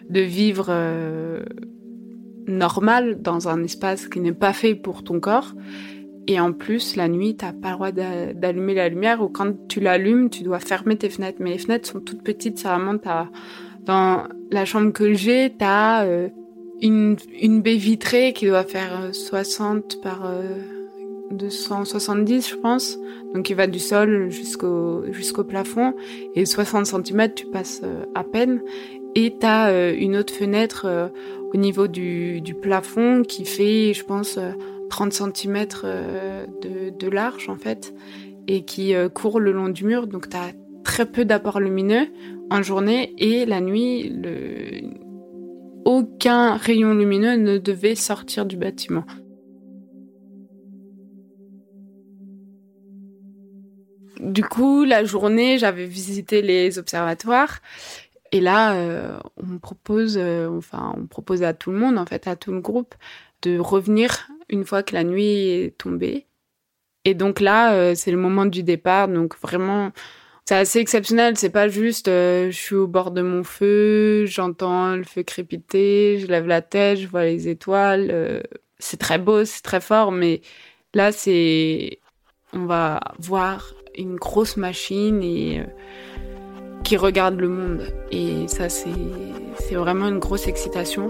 de 0.09 0.21
vivre 0.21 0.67
euh, 0.69 1.43
normal 2.47 3.21
dans 3.21 3.47
un 3.47 3.63
espace 3.63 4.07
qui 4.07 4.19
n'est 4.19 4.39
pas 4.45 4.53
fait 4.53 4.75
pour 4.75 5.03
ton 5.03 5.19
corps 5.19 5.53
et 6.27 6.39
en 6.39 6.53
plus, 6.53 6.95
la 6.95 7.07
nuit, 7.07 7.35
t'as 7.35 7.53
pas 7.53 7.69
le 7.69 7.75
droit 7.75 7.91
d'allumer 7.91 8.75
la 8.75 8.89
lumière 8.89 9.21
ou 9.21 9.29
quand 9.29 9.67
tu 9.67 9.79
l'allumes, 9.79 10.29
tu 10.29 10.43
dois 10.43 10.59
fermer 10.59 10.95
tes 10.95 11.09
fenêtres. 11.09 11.39
Mais 11.41 11.51
les 11.51 11.57
fenêtres 11.57 11.87
sont 11.87 11.99
toutes 11.99 12.23
petites, 12.23 12.59
ça 12.59 12.75
vraiment, 12.75 12.97
t'as, 12.97 13.27
dans 13.85 14.27
la 14.51 14.65
chambre 14.65 14.91
que 14.91 15.13
j'ai, 15.13 15.53
t'as 15.57 16.05
euh, 16.05 16.29
une, 16.81 17.17
une 17.41 17.61
baie 17.61 17.77
vitrée 17.77 18.33
qui 18.33 18.45
doit 18.45 18.63
faire 18.63 19.09
60 19.11 19.95
euh, 19.97 20.01
par 20.03 20.25
euh, 20.25 20.59
270, 21.31 22.49
je 22.49 22.55
pense. 22.55 22.97
Donc 23.33 23.49
il 23.49 23.55
va 23.55 23.67
du 23.67 23.79
sol 23.79 24.29
jusqu'au 24.29 25.03
jusqu'au 25.11 25.43
plafond 25.43 25.93
et 26.35 26.45
60 26.45 26.85
cm, 26.85 27.33
tu 27.33 27.45
passes 27.47 27.81
euh, 27.83 28.05
à 28.15 28.23
peine. 28.23 28.61
Et 29.15 29.35
t'as 29.39 29.71
euh, 29.71 29.95
une 29.97 30.15
autre 30.15 30.33
fenêtre 30.33 31.11
au 31.53 31.57
niveau 31.57 31.87
du, 31.87 32.41
du 32.41 32.53
plafond 32.53 33.23
qui 33.23 33.45
fait, 33.45 33.93
je 33.93 34.03
pense, 34.05 34.37
30 34.89 35.13
cm 35.13 35.67
euh, 35.83 36.45
de, 36.61 37.09
large 37.09 37.49
en 37.49 37.57
fait 37.57 37.93
et 38.47 38.65
qui 38.65 38.95
euh, 38.95 39.09
court 39.09 39.39
le 39.39 39.51
long 39.51 39.69
du 39.69 39.85
mur. 39.85 40.07
Donc 40.07 40.29
tu 40.29 40.37
as 40.37 40.51
très 40.83 41.05
peu 41.05 41.25
d'apport 41.25 41.59
lumineux 41.59 42.07
en 42.49 42.61
journée 42.63 43.13
et 43.17 43.45
la 43.45 43.61
nuit, 43.61 44.09
le... 44.09 44.89
aucun 45.85 46.55
rayon 46.55 46.93
lumineux 46.93 47.35
ne 47.35 47.57
devait 47.57 47.95
sortir 47.95 48.45
du 48.45 48.57
bâtiment. 48.57 49.05
Du 54.19 54.43
coup, 54.43 54.83
la 54.83 55.05
journée, 55.05 55.57
j'avais 55.57 55.85
visité 55.85 56.41
les 56.41 56.77
observatoires 56.77 57.61
Et 58.33 58.41
là, 58.41 58.73
euh, 58.75 59.17
on 59.37 59.57
propose, 59.59 60.17
euh, 60.17 60.49
enfin, 60.49 60.93
on 60.97 61.07
propose 61.07 61.41
à 61.41 61.53
tout 61.53 61.71
le 61.71 61.77
monde, 61.77 61.97
en 61.97 62.05
fait, 62.05 62.27
à 62.27 62.35
tout 62.35 62.51
le 62.51 62.59
groupe, 62.59 62.95
de 63.43 63.57
revenir 63.59 64.27
une 64.49 64.65
fois 64.65 64.83
que 64.83 64.93
la 64.93 65.03
nuit 65.03 65.49
est 65.49 65.77
tombée. 65.77 66.27
Et 67.05 67.13
donc 67.13 67.39
là, 67.39 67.73
euh, 67.73 67.95
c'est 67.95 68.11
le 68.11 68.17
moment 68.17 68.45
du 68.45 68.63
départ. 68.63 69.07
Donc 69.07 69.37
vraiment, 69.39 69.91
c'est 70.45 70.55
assez 70.55 70.79
exceptionnel. 70.79 71.37
C'est 71.37 71.49
pas 71.49 71.67
juste, 71.67 72.07
je 72.07 72.49
suis 72.51 72.75
au 72.75 72.87
bord 72.87 73.11
de 73.11 73.21
mon 73.21 73.43
feu, 73.43 74.25
j'entends 74.25 74.95
le 74.95 75.03
feu 75.03 75.23
crépiter, 75.23 76.19
je 76.19 76.27
lève 76.27 76.47
la 76.47 76.61
tête, 76.61 76.99
je 76.99 77.07
vois 77.07 77.25
les 77.25 77.47
étoiles. 77.47 78.43
c'est 78.79 78.97
très 78.97 79.17
beau, 79.17 79.45
c'est 79.45 79.61
très 79.61 79.81
fort, 79.81 80.11
mais 80.11 80.41
là, 80.93 81.11
c'est, 81.11 81.99
on 82.53 82.65
va 82.65 82.99
voir 83.19 83.73
une 83.95 84.15
grosse 84.15 84.57
machine 84.57 85.21
et 85.23 85.63
qui 86.83 86.97
regarde 86.97 87.39
le 87.39 87.49
monde. 87.49 87.93
Et 88.11 88.47
ça, 88.47 88.69
c'est 88.69 89.75
vraiment 89.75 90.07
une 90.07 90.19
grosse 90.19 90.47
excitation. 90.47 91.09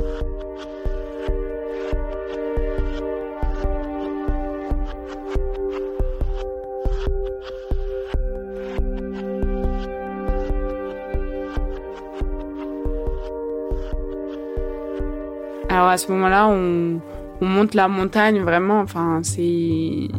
Alors 15.79 15.91
à 15.91 15.97
ce 15.97 16.11
moment-là, 16.11 16.49
on, 16.49 16.99
on, 17.39 17.45
monte 17.45 17.73
la 17.73 17.87
montagne 17.87 18.41
vraiment. 18.41 18.81
Enfin, 18.81 19.21
c'est 19.23 20.09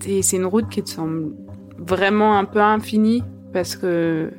c'est 0.00 0.36
une 0.38 0.46
route 0.46 0.70
qui 0.70 0.82
te 0.82 0.88
semble 0.88 1.34
vraiment 1.76 2.38
un 2.38 2.46
peu 2.46 2.62
infinie 2.62 3.22
parce 3.52 3.76
que, 3.76 4.30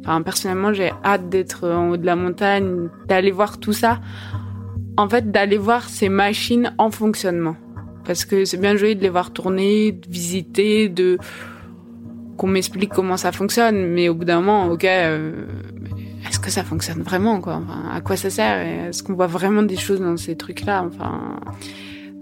enfin, 0.00 0.22
personnellement, 0.22 0.72
j'ai 0.72 0.90
hâte 1.04 1.28
d'être 1.28 1.68
en 1.68 1.90
haut 1.90 1.96
de 1.96 2.04
la 2.04 2.16
montagne, 2.16 2.88
d'aller 3.06 3.30
voir 3.30 3.60
tout 3.60 3.72
ça. 3.72 4.00
En 4.96 5.08
fait, 5.08 5.30
d'aller 5.30 5.56
voir 5.56 5.88
ces 5.88 6.08
machines 6.08 6.74
en 6.76 6.90
fonctionnement. 6.90 7.54
Parce 8.04 8.24
que 8.24 8.44
c'est 8.44 8.58
bien 8.58 8.74
joli 8.74 8.96
de 8.96 9.02
les 9.02 9.08
voir 9.08 9.30
tourner, 9.30 9.92
de 9.92 10.10
visiter, 10.10 10.88
de 10.88 11.16
qu'on 12.36 12.48
m'explique 12.48 12.90
comment 12.90 13.16
ça 13.16 13.30
fonctionne, 13.30 13.86
mais 13.86 14.08
au 14.08 14.14
bout 14.14 14.24
d'un 14.24 14.40
moment, 14.40 14.66
ok, 14.66 14.84
euh, 14.84 15.46
est-ce 16.30 16.38
que 16.38 16.50
ça 16.50 16.62
fonctionne 16.62 17.02
vraiment, 17.02 17.40
quoi? 17.40 17.56
Enfin, 17.56 17.90
À 17.92 18.00
quoi 18.00 18.16
ça 18.16 18.30
sert? 18.30 18.60
Est-ce 18.60 19.02
qu'on 19.02 19.14
voit 19.14 19.26
vraiment 19.26 19.64
des 19.64 19.76
choses 19.76 20.00
dans 20.00 20.16
ces 20.16 20.36
trucs-là? 20.36 20.84
Enfin, 20.86 21.40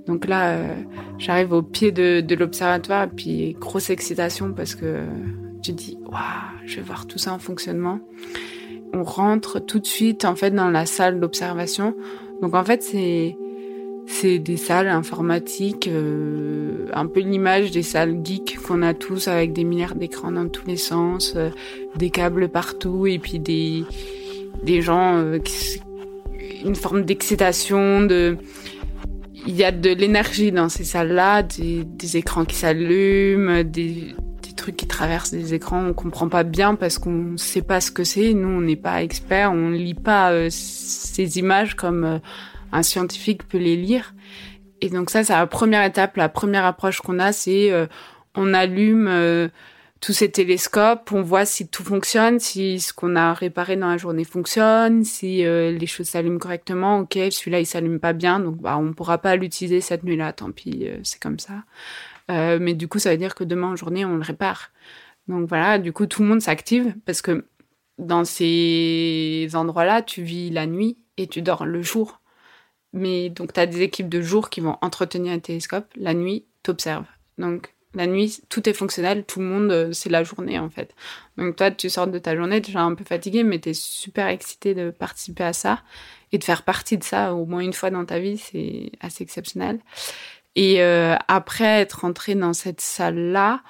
donc 0.07 0.27
là, 0.27 0.53
euh, 0.53 0.75
j'arrive 1.19 1.53
au 1.53 1.61
pied 1.63 1.93
de, 1.93 2.23
de 2.23 2.35
l'observatoire, 2.35 3.09
puis 3.15 3.55
grosse 3.61 3.91
excitation 3.91 4.55
parce 4.55 4.75
que 4.75 5.05
tu 5.63 5.73
dis, 5.73 5.99
waouh, 6.07 6.21
je 6.65 6.77
vais 6.77 6.83
voir 6.83 7.07
tout 7.07 7.19
ça 7.19 7.35
en 7.35 7.39
fonctionnement. 7.39 8.01
On 8.95 9.03
rentre 9.03 9.59
tout 9.59 9.79
de 9.79 9.87
suite, 9.87 10.25
en 10.25 10.35
fait, 10.35 10.53
dans 10.53 10.71
la 10.71 10.87
salle 10.87 11.21
d'observation. 11.21 11.95
Donc, 12.41 12.55
en 12.55 12.65
fait, 12.65 12.83
c'est, 12.83 13.37
c'est 14.11 14.39
des 14.39 14.57
salles 14.57 14.89
informatiques, 14.89 15.87
euh, 15.87 16.87
un 16.93 17.07
peu 17.07 17.21
l'image 17.21 17.71
des 17.71 17.83
salles 17.83 18.21
geeks 18.25 18.59
qu'on 18.63 18.83
a 18.83 18.95
tous 18.95 19.29
avec 19.29 19.53
des 19.53 19.65
milliards 19.65 19.95
d'écrans 19.95 20.33
dans 20.33 20.49
tous 20.49 20.67
les 20.67 20.77
sens, 20.77 21.35
euh, 21.37 21.51
des 21.97 22.11
câbles 22.11 22.49
partout 22.49 23.07
et 23.07 23.19
puis 23.19 23.39
des, 23.39 23.85
des 24.65 24.81
gens, 24.81 25.19
euh, 25.19 25.39
qui, 25.39 25.81
une 26.65 26.75
forme 26.75 27.03
d'excitation, 27.03 28.01
de, 28.01 28.39
il 29.47 29.55
y 29.55 29.63
a 29.63 29.73
de 29.73 29.91
l'énergie 29.91 30.53
dans 30.53 30.69
ces 30.69 30.85
salles-là, 30.85 31.43
des, 31.43 31.85
des 31.85 32.17
écrans 32.17 32.45
qui 32.45 32.57
s'allument, 32.57 33.63
des, 33.63 34.15
qui 34.73 34.87
traversent 34.87 35.31
des 35.31 35.55
écrans, 35.55 35.85
on 35.87 35.93
comprend 35.93 36.29
pas 36.29 36.43
bien 36.43 36.75
parce 36.75 36.99
qu'on 36.99 37.37
sait 37.37 37.63
pas 37.63 37.81
ce 37.81 37.91
que 37.91 38.05
c'est. 38.05 38.35
Nous, 38.35 38.49
on 38.49 38.61
n'est 38.61 38.77
pas 38.77 39.03
experts, 39.03 39.53
on 39.53 39.71
lit 39.71 39.95
pas 39.95 40.33
euh, 40.33 40.49
ces 40.51 41.39
images 41.39 41.75
comme 41.75 42.05
euh, 42.05 42.19
un 42.73 42.83
scientifique 42.83 43.47
peut 43.47 43.59
les 43.59 43.77
lire. 43.77 44.15
Et 44.81 44.91
donc 44.91 45.11
ça, 45.11 45.25
c'est 45.25 45.33
la 45.33 45.47
première 45.47 45.85
étape, 45.85 46.17
la 46.17 46.29
première 46.29 46.65
approche 46.65 47.01
qu'on 47.01 47.19
a, 47.19 47.33
c'est 47.33 47.73
euh, 47.73 47.87
on 48.35 48.55
allume 48.55 49.51
tous 50.01 50.13
ces 50.13 50.31
télescopes, 50.31 51.11
on 51.13 51.23
voit 51.23 51.45
si 51.45 51.67
tout 51.67 51.83
fonctionne, 51.83 52.39
si 52.39 52.79
ce 52.79 52.93
qu'on 52.93 53.17
a 53.17 53.35
réparé 53.35 53.75
dans 53.75 53.89
la 53.89 53.97
journée 53.97 54.23
fonctionne, 54.23 55.03
si 55.03 55.39
les 55.39 55.87
choses 55.87 56.07
s'allument 56.07 56.39
correctement. 56.39 57.01
Ok, 57.01 57.15
celui-là 57.15 57.59
il 57.59 57.67
s'allume 57.67 57.99
pas 57.99 58.13
bien, 58.13 58.39
donc 58.39 58.59
bah 58.59 58.79
on 58.79 58.93
pourra 58.93 59.19
pas 59.19 59.35
l'utiliser 59.35 59.81
cette 59.81 60.05
nuit-là. 60.05 60.33
Tant 60.33 60.53
pis, 60.53 60.87
c'est 61.03 61.21
comme 61.21 61.41
ça. 61.41 61.65
Euh, 62.31 62.59
mais 62.61 62.75
du 62.75 62.89
coup, 62.89 62.99
ça 62.99 63.11
veut 63.11 63.17
dire 63.17 63.35
que 63.35 63.45
demain 63.45 63.69
en 63.69 63.77
journée, 63.77 64.05
on 64.05 64.17
le 64.17 64.23
répare. 64.23 64.71
Donc 65.29 65.49
voilà, 65.49 65.79
du 65.79 65.93
coup, 65.93 66.07
tout 66.07 66.23
le 66.23 66.29
monde 66.29 66.41
s'active 66.41 66.95
parce 67.05 67.23
que 67.23 67.45
dans 67.99 68.25
ces 68.25 69.49
endroits-là, 69.55 70.03
tu 70.03 70.23
vis 70.23 70.51
la 70.51 70.67
nuit 70.67 70.99
et 71.17 71.27
tu 71.27 71.43
dors 71.43 71.67
le 71.67 71.83
jour. 71.83 72.18
Mais 72.93 73.29
donc, 73.29 73.53
tu 73.53 73.61
as 73.61 73.67
des 73.67 73.83
équipes 73.83 74.09
de 74.09 74.23
jour 74.23 74.51
qui 74.51 74.61
vont 74.61 74.77
entretenir 74.81 75.33
un 75.33 75.39
télescope. 75.39 75.87
La 75.97 76.15
nuit, 76.15 76.47
tu 76.63 76.71
observes. 76.71 77.07
Donc, 77.37 77.75
la 77.95 78.07
nuit, 78.07 78.41
tout 78.49 78.69
est 78.69 78.73
fonctionnel. 78.73 79.25
Tout 79.25 79.41
le 79.41 79.47
monde, 79.47 79.71
euh, 79.71 79.93
c'est 79.93 80.11
la 80.11 80.25
journée, 80.25 80.59
en 80.59 80.71
fait. 80.71 80.95
Donc, 81.37 81.57
toi, 81.57 81.71
tu 81.71 81.91
sors 81.91 82.07
de 82.07 82.19
ta 82.19 82.35
journée, 82.37 82.61
tu 82.63 82.73
es 82.73 82.77
un 82.77 82.95
peu 82.95 83.05
fatigué, 83.05 83.45
mais 83.45 83.59
tu 83.59 83.71
es 83.71 83.75
super 83.75 84.29
excité 84.29 84.75
de 84.75 84.91
participer 84.91 85.45
à 85.45 85.53
ça. 85.53 85.83
Et 86.33 86.39
de 86.39 86.45
faire 86.45 86.63
partie 86.63 86.99
de 86.99 87.05
ça 87.05 87.35
au 87.35 87.47
moins 87.47 87.61
une 87.61 87.73
fois 87.73 87.91
dans 87.91 88.05
ta 88.05 88.19
vie, 88.19 88.37
c'est 88.37 88.93
assez 89.01 89.23
exceptionnel. 89.23 89.81
Et 90.57 90.83
euh, 90.83 91.15
après 91.27 91.81
être 91.81 92.05
entré 92.05 92.35
dans 92.35 92.53
cette 92.53 92.81
salle-là, 92.81 93.63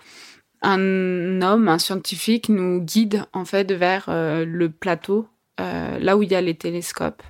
un 0.62 1.40
homme, 1.40 1.68
un 1.68 1.78
scientifique, 1.78 2.48
nous 2.48 2.81
guide 2.81 3.24
en 3.33 3.44
fait 3.44 3.70
vers 3.70 4.07
euh, 4.09 4.44
le 4.44 4.70
plateau, 4.70 5.28
là 5.59 6.16
où 6.16 6.22
il 6.22 6.31
y 6.31 6.35
a 6.35 6.40
les 6.40 6.57
télescopes. 6.57 7.22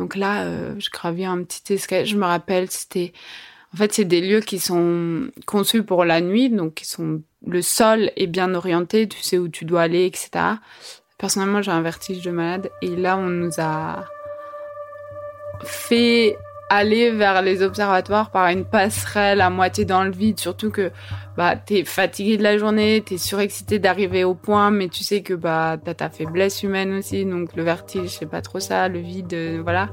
Donc 0.00 0.16
là, 0.16 0.46
je 0.78 0.88
gravais 0.90 1.26
un 1.26 1.42
petit 1.44 1.74
escalier. 1.74 2.06
Je 2.06 2.16
me 2.16 2.24
rappelle, 2.24 2.70
c'était, 2.70 3.12
en 3.74 3.76
fait, 3.76 3.92
c'est 3.92 4.06
des 4.06 4.22
lieux 4.22 4.40
qui 4.40 4.58
sont 4.58 5.28
conçus 5.44 5.82
pour 5.82 6.06
la 6.06 6.22
nuit, 6.22 6.48
donc 6.48 6.80
sont 6.84 7.20
le 7.46 7.60
sol 7.62 8.10
est 8.16 8.26
bien 8.26 8.54
orienté, 8.54 9.06
tu 9.08 9.20
sais 9.20 9.36
où 9.36 9.48
tu 9.48 9.66
dois 9.66 9.82
aller, 9.82 10.06
etc. 10.06 10.30
Personnellement, 11.18 11.60
j'ai 11.60 11.70
un 11.70 11.82
vertige 11.82 12.22
de 12.22 12.30
malade 12.30 12.70
et 12.80 12.96
là, 12.96 13.18
on 13.18 13.28
nous 13.28 13.52
a 13.58 14.06
fait 15.62 16.38
aller 16.70 17.10
vers 17.10 17.42
les 17.42 17.62
observatoires 17.62 18.30
par 18.30 18.46
une 18.46 18.64
passerelle 18.64 19.40
à 19.40 19.50
moitié 19.50 19.84
dans 19.84 20.04
le 20.04 20.12
vide, 20.12 20.38
surtout 20.38 20.70
que 20.70 20.92
bah 21.36 21.56
t'es 21.56 21.84
fatigué 21.84 22.38
de 22.38 22.44
la 22.44 22.56
journée, 22.56 23.02
t'es 23.04 23.18
surexcité 23.18 23.80
d'arriver 23.80 24.22
au 24.22 24.34
point, 24.34 24.70
mais 24.70 24.88
tu 24.88 25.02
sais 25.02 25.20
que 25.20 25.34
bah 25.34 25.76
t'as 25.84 25.94
ta 25.94 26.08
faiblesse 26.08 26.62
humaine 26.62 26.94
aussi, 26.94 27.24
donc 27.24 27.56
le 27.56 27.64
vertige 27.64 28.10
c'est 28.10 28.30
pas 28.30 28.40
trop 28.40 28.60
ça, 28.60 28.88
le 28.88 29.00
vide, 29.00 29.34
euh, 29.34 29.60
voilà. 29.62 29.90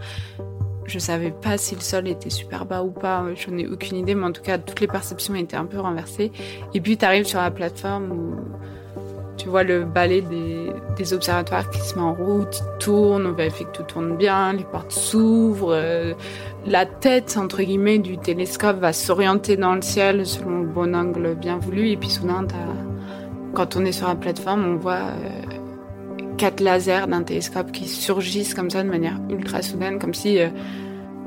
Je 0.86 1.00
savais 1.00 1.32
pas 1.32 1.58
si 1.58 1.76
le 1.76 1.82
sol 1.82 2.08
était 2.08 2.30
super 2.30 2.66
bas 2.66 2.82
ou 2.82 2.92
pas, 2.92 3.26
j'en 3.36 3.58
ai 3.58 3.68
aucune 3.68 3.98
idée, 3.98 4.16
mais 4.16 4.26
en 4.26 4.32
tout 4.32 4.44
cas 4.44 4.58
toutes 4.58 4.80
les 4.80 4.88
perceptions 4.88 5.36
étaient 5.36 5.58
un 5.58 5.66
peu 5.66 5.80
renversées. 5.80 6.32
Et 6.74 6.80
puis 6.80 6.96
t'arrives 6.96 7.26
sur 7.26 7.42
la 7.42 7.52
plateforme 7.52 8.12
où 8.12 8.36
tu 9.38 9.50
vois 9.50 9.64
le 9.64 9.86
balai 9.86 10.22
des, 10.22 11.14
observatoires 11.14 11.70
qui 11.70 11.80
se 11.80 11.96
met 11.96 12.02
en 12.02 12.14
route, 12.14 12.60
il 12.60 12.78
tourne, 12.80 13.28
on 13.28 13.32
vérifie 13.32 13.66
que 13.66 13.72
tout 13.72 13.84
tourne 13.84 14.18
bien, 14.18 14.52
les 14.52 14.64
portes 14.64 14.92
s'ouvrent, 14.92 15.74
euh, 15.74 16.14
la 16.68 16.86
tête, 16.86 17.38
entre 17.38 17.62
guillemets, 17.62 18.00
du 18.00 18.18
télescope 18.18 18.80
va 18.80 18.94
s'orienter 18.94 19.56
dans 19.56 19.74
le 19.76 19.82
ciel 19.82 20.26
selon 20.26 20.62
le 20.62 20.68
bon 20.68 20.96
angle 20.96 21.36
bien 21.36 21.58
voulu, 21.58 21.90
et 21.90 21.98
puis 21.98 22.10
soudain, 22.10 22.46
quand 23.54 23.76
on 23.78 23.86
est 23.86 23.94
sur 23.94 24.08
la 24.08 24.16
plateforme, 24.16 24.66
on 24.66 24.76
voit 24.76 24.96
euh, 24.96 26.36
quatre 26.38 26.60
lasers 26.60 27.08
d'un 27.08 27.24
télescope 27.24 27.72
qui 27.72 27.88
surgissent 27.88 28.54
comme 28.54 28.70
ça 28.70 28.84
de 28.84 28.90
manière 28.90 29.20
ultra 29.30 29.62
soudaine, 29.62 30.00
comme 30.00 30.14
si... 30.14 30.40
Euh, 30.40 30.50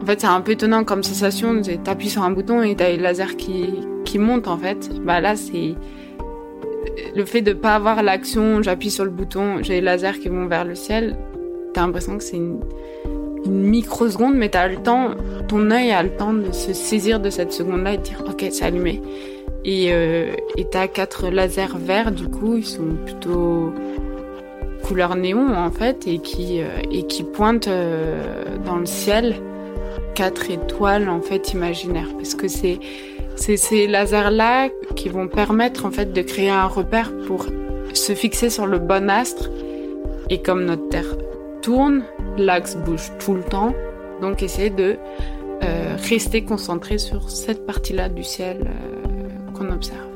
en 0.03 0.07
fait, 0.07 0.21
c'est 0.21 0.27
un 0.27 0.41
peu 0.41 0.53
étonnant 0.53 0.83
comme 0.85 1.03
sensation, 1.03 1.61
t'appuies 1.85 2.09
sur 2.09 2.23
un 2.23 2.31
bouton 2.31 2.63
et 2.63 2.75
t'as 2.75 2.89
les 2.89 2.97
lasers 2.97 3.37
qui, 3.37 3.69
qui 4.07 4.19
montent, 4.19 4.49
en 4.49 4.57
fait. 4.57 4.89
Bah 5.05 5.21
là, 5.21 5.37
c'est 5.37 5.75
le 7.15 7.25
fait 7.27 7.43
de 7.43 7.53
pas 7.53 7.75
avoir 7.75 8.03
l'action, 8.03 8.63
j'appuie 8.63 8.91
sur 8.91 9.05
le 9.05 9.11
bouton, 9.11 9.63
j'ai 9.63 9.75
les 9.75 9.81
lasers 9.83 10.19
qui 10.19 10.29
vont 10.29 10.47
vers 10.47 10.65
le 10.65 10.75
ciel, 10.75 11.19
t'as 11.75 11.83
l'impression 11.83 12.17
que 12.17 12.25
c'est 12.25 12.37
une, 12.37 12.61
microseconde, 13.51 14.35
mais 14.35 14.49
t'as 14.49 14.69
le 14.69 14.77
temps, 14.77 15.11
ton 15.49 15.71
œil 15.71 15.91
a 15.91 16.03
le 16.03 16.11
temps 16.11 16.33
de 16.33 16.53
se 16.53 16.73
saisir 16.73 17.21
de 17.21 17.31
cette 17.31 17.53
seconde-là 17.53 17.95
et 17.95 17.99
de 17.99 18.03
dire 18.03 18.23
ok, 18.27 18.47
c'est 18.51 18.65
allumé. 18.65 19.03
Et 19.65 19.89
euh, 19.93 20.33
t'as 20.71 20.89
quatre 20.89 21.29
lasers 21.29 21.77
verts, 21.77 22.13
du 22.13 22.29
coup, 22.29 22.57
ils 22.57 22.67
sont 22.67 22.97
plutôt 23.05 23.73
couleur 24.83 25.17
néon 25.17 25.55
en 25.55 25.71
fait, 25.71 26.07
et 26.07 26.19
qui, 26.19 26.63
euh, 26.63 26.69
et 26.91 27.03
qui 27.07 27.23
pointent 27.23 27.69
euh, 27.69 28.57
dans 28.65 28.77
le 28.77 28.87
ciel 28.87 29.37
quatre 30.15 30.51
étoiles 30.51 31.09
en 31.09 31.21
fait 31.21 31.53
imaginaires, 31.53 32.09
parce 32.17 32.35
que 32.35 32.49
c'est 32.49 32.79
c'est 33.37 33.57
ces 33.57 33.87
lasers-là 33.87 34.69
qui 34.97 35.09
vont 35.09 35.29
permettre 35.29 35.87
en 35.87 35.91
fait 35.91 36.13
de 36.13 36.21
créer 36.21 36.51
un 36.51 36.67
repère 36.67 37.11
pour 37.27 37.47
se 37.95 38.13
fixer 38.15 38.51
sur 38.51 38.67
le 38.67 38.79
bon 38.79 39.09
astre. 39.09 39.51
Et 40.29 40.43
comme 40.43 40.65
notre 40.65 40.89
Terre 40.91 41.17
tourne, 41.63 42.03
l'axe 42.41 42.77
bouge 42.77 43.11
tout 43.19 43.35
le 43.35 43.43
temps. 43.43 43.75
Donc 44.21 44.43
essayez 44.43 44.71
de 44.71 44.99
euh, 45.63 45.97
rester 46.09 46.45
concentré 46.45 46.99
sur 46.99 47.31
cette 47.31 47.67
partie-là 47.67 48.09
du 48.09 48.23
ciel 48.23 48.67
euh, 48.67 49.53
qu'on 49.53 49.71
observe. 49.71 50.07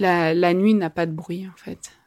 La 0.00 0.54
nuit 0.54 0.74
n'a 0.74 0.90
pas 0.90 1.06
de 1.06 1.12
bruit 1.12 1.48
en 1.48 1.56
fait. 1.56 1.97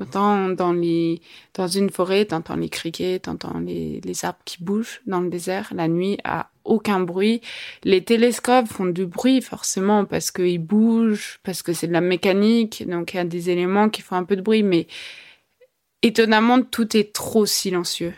Autant 0.00 0.48
dans, 0.50 0.72
les, 0.72 1.20
dans 1.54 1.66
une 1.66 1.90
forêt, 1.90 2.24
t'entends 2.24 2.56
les 2.56 2.68
criquets, 2.68 3.18
t'entends 3.18 3.58
les, 3.58 4.00
les 4.04 4.24
arbres 4.24 4.38
qui 4.44 4.62
bougent 4.62 5.00
dans 5.06 5.20
le 5.20 5.28
désert. 5.28 5.72
La 5.74 5.88
nuit 5.88 6.18
a 6.22 6.50
aucun 6.64 7.00
bruit. 7.00 7.40
Les 7.82 8.04
télescopes 8.04 8.68
font 8.68 8.86
du 8.86 9.06
bruit 9.06 9.42
forcément 9.42 10.04
parce 10.04 10.30
qu'ils 10.30 10.60
bougent, 10.60 11.40
parce 11.42 11.62
que 11.62 11.72
c'est 11.72 11.88
de 11.88 11.92
la 11.92 12.00
mécanique, 12.00 12.88
donc 12.88 13.14
il 13.14 13.16
y 13.16 13.20
a 13.20 13.24
des 13.24 13.50
éléments 13.50 13.88
qui 13.88 14.02
font 14.02 14.16
un 14.16 14.24
peu 14.24 14.36
de 14.36 14.42
bruit, 14.42 14.62
mais 14.62 14.86
étonnamment 16.02 16.62
tout 16.62 16.96
est 16.96 17.12
trop 17.12 17.46
silencieux. 17.46 18.14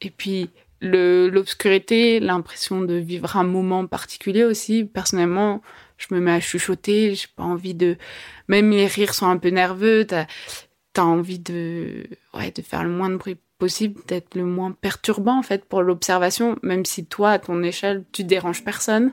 Et 0.00 0.10
puis 0.10 0.50
l'obscurité, 0.80 2.20
l'impression 2.20 2.82
de 2.82 2.94
vivre 2.94 3.36
un 3.36 3.44
moment 3.44 3.86
particulier 3.86 4.44
aussi. 4.44 4.84
Personnellement, 4.84 5.62
je 5.96 6.14
me 6.14 6.20
mets 6.20 6.32
à 6.32 6.40
chuchoter, 6.40 7.16
j'ai 7.16 7.26
pas 7.34 7.42
envie 7.42 7.74
de, 7.74 7.96
même 8.46 8.70
les 8.70 8.86
rires 8.86 9.14
sont 9.14 9.26
un 9.26 9.38
peu 9.38 9.48
nerveux, 9.48 10.06
t'as 10.98 11.04
as 11.04 11.06
envie 11.06 11.38
de, 11.38 12.08
ouais, 12.34 12.50
de 12.50 12.60
faire 12.60 12.82
le 12.82 12.90
moins 12.90 13.08
de 13.08 13.14
bruit 13.14 13.36
possible, 13.58 14.00
d'être 14.08 14.34
le 14.34 14.44
moins 14.44 14.72
perturbant 14.72 15.38
en 15.38 15.42
fait 15.42 15.64
pour 15.64 15.82
l'observation, 15.82 16.56
même 16.64 16.84
si 16.84 17.06
toi, 17.06 17.30
à 17.30 17.38
ton 17.38 17.62
échelle, 17.62 18.04
tu 18.10 18.24
déranges 18.24 18.64
personne, 18.64 19.12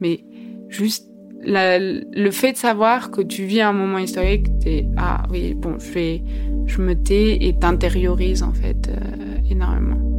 mais 0.00 0.24
juste 0.68 1.08
le 1.44 2.30
fait 2.30 2.52
de 2.52 2.58
savoir 2.58 3.10
que 3.10 3.22
tu 3.22 3.44
vis 3.44 3.62
un 3.62 3.72
moment 3.72 3.98
historique, 3.98 4.46
t'es 4.60 4.86
ah 4.98 5.22
oui 5.30 5.54
bon, 5.54 5.78
je 5.78 6.18
je 6.66 6.82
me 6.82 6.94
tais 6.94 7.46
et 7.46 7.58
t'intériorises 7.58 8.42
en 8.42 8.52
fait 8.52 8.88
euh, 8.88 9.38
énormément. 9.50 10.11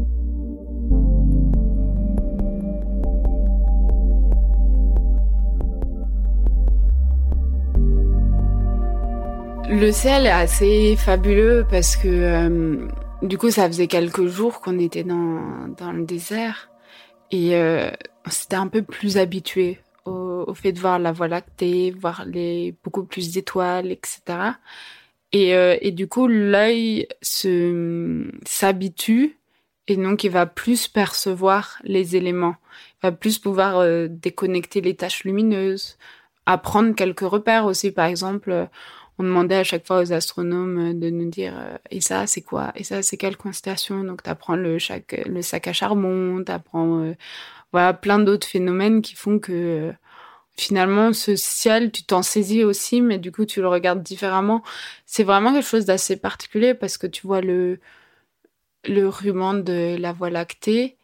Le 9.69 9.91
ciel 9.91 10.26
est 10.26 10.30
assez 10.30 10.95
fabuleux 10.97 11.65
parce 11.69 11.95
que 11.95 12.08
euh, 12.08 12.88
du 13.21 13.38
coup 13.38 13.49
ça 13.49 13.67
faisait 13.67 13.88
quelques 13.88 14.28
jours 14.28 14.62
qu'on 14.62 14.78
était 14.78 15.04
dans, 15.04 15.67
dans 15.78 15.91
le 15.91 16.06
désert 16.06 16.69
et 17.32 17.56
euh, 17.56 17.89
on 18.26 18.30
s'était 18.30 18.58
un 18.58 18.67
peu 18.67 18.82
plus 18.82 19.17
habitué 19.17 19.80
au, 20.06 20.43
au, 20.47 20.54
fait 20.54 20.73
de 20.73 20.80
voir 20.80 20.99
la 20.99 21.12
Voie 21.12 21.28
lactée, 21.28 21.91
voir 21.91 22.26
les 22.26 22.76
beaucoup 22.84 23.06
plus 23.06 23.32
d'étoiles, 23.32 23.91
etc. 23.91 24.21
Et, 25.32 25.56
euh, 25.56 25.78
et 25.82 25.91
du 25.91 26.08
coup 26.08 26.28
l'œil 26.28 27.08
s'habitue 27.21 29.38
et 29.88 29.97
donc 29.97 30.23
il 30.23 30.32
va 30.32 30.45
plus 30.45 30.88
percevoir 30.88 31.80
les 31.84 32.15
éléments, 32.15 32.56
il 33.02 33.08
va 33.08 33.12
plus 33.12 33.39
pouvoir 33.39 33.78
euh, 33.78 34.08
déconnecter 34.10 34.82
les 34.82 34.95
taches 34.95 35.23
lumineuses, 35.23 35.97
apprendre 36.45 36.95
quelques 36.95 37.21
repères 37.21 37.65
aussi 37.65 37.91
par 37.91 38.06
exemple 38.06 38.69
on 39.19 39.23
demandait 39.23 39.58
à 39.58 39.63
chaque 39.63 39.86
fois 39.86 40.02
aux 40.02 40.13
astronomes 40.13 40.99
de 40.99 41.10
nous 41.10 41.30
dire 41.30 41.54
euh, 41.58 41.78
et 41.91 42.02
ça 42.02 42.28
c'est 42.28 42.41
quoi? 42.41 42.71
Et 42.76 42.84
ça 42.84 43.02
c'est 43.04 43.17
quelle 43.17 43.38
constellation? 43.38 44.04
Donc 44.04 44.23
tu 44.23 44.30
apprends 44.30 44.56
le 44.56 44.80
chaque 44.80 45.13
le 45.26 45.41
sac 45.41 45.67
à 45.67 45.73
charbon 45.73 46.43
t'apprends 46.43 47.02
euh, 47.02 47.13
voilà 47.71 47.93
plein 47.93 48.19
d'autres 48.19 48.47
phénomènes 48.47 49.02
qui 49.02 49.15
font 49.15 49.39
que 49.39 49.52
euh, 49.52 49.91
finalement 50.58 51.13
ce 51.13 51.36
ciel 51.36 51.91
tu 51.91 52.04
t'en 52.04 52.23
saisis 52.23 52.63
aussi 52.63 53.02
mais 53.02 53.19
du 53.19 53.32
coup 53.32 53.45
tu 53.45 53.62
le 53.62 53.67
regardes 53.67 54.04
différemment. 54.04 54.63
C'est 55.06 55.23
vraiment 55.23 55.54
quelque 55.54 55.67
chose 55.67 55.86
d'assez 55.86 56.17
particulier 56.17 56.73
parce 56.73 56.97
que 56.97 57.08
tu 57.08 57.28
vois 57.28 57.41
le 57.41 57.80
le 58.86 59.08
ruban 59.08 59.54
de 59.54 59.95
la 59.99 60.12
Voie 60.13 60.30
lactée 60.30 60.97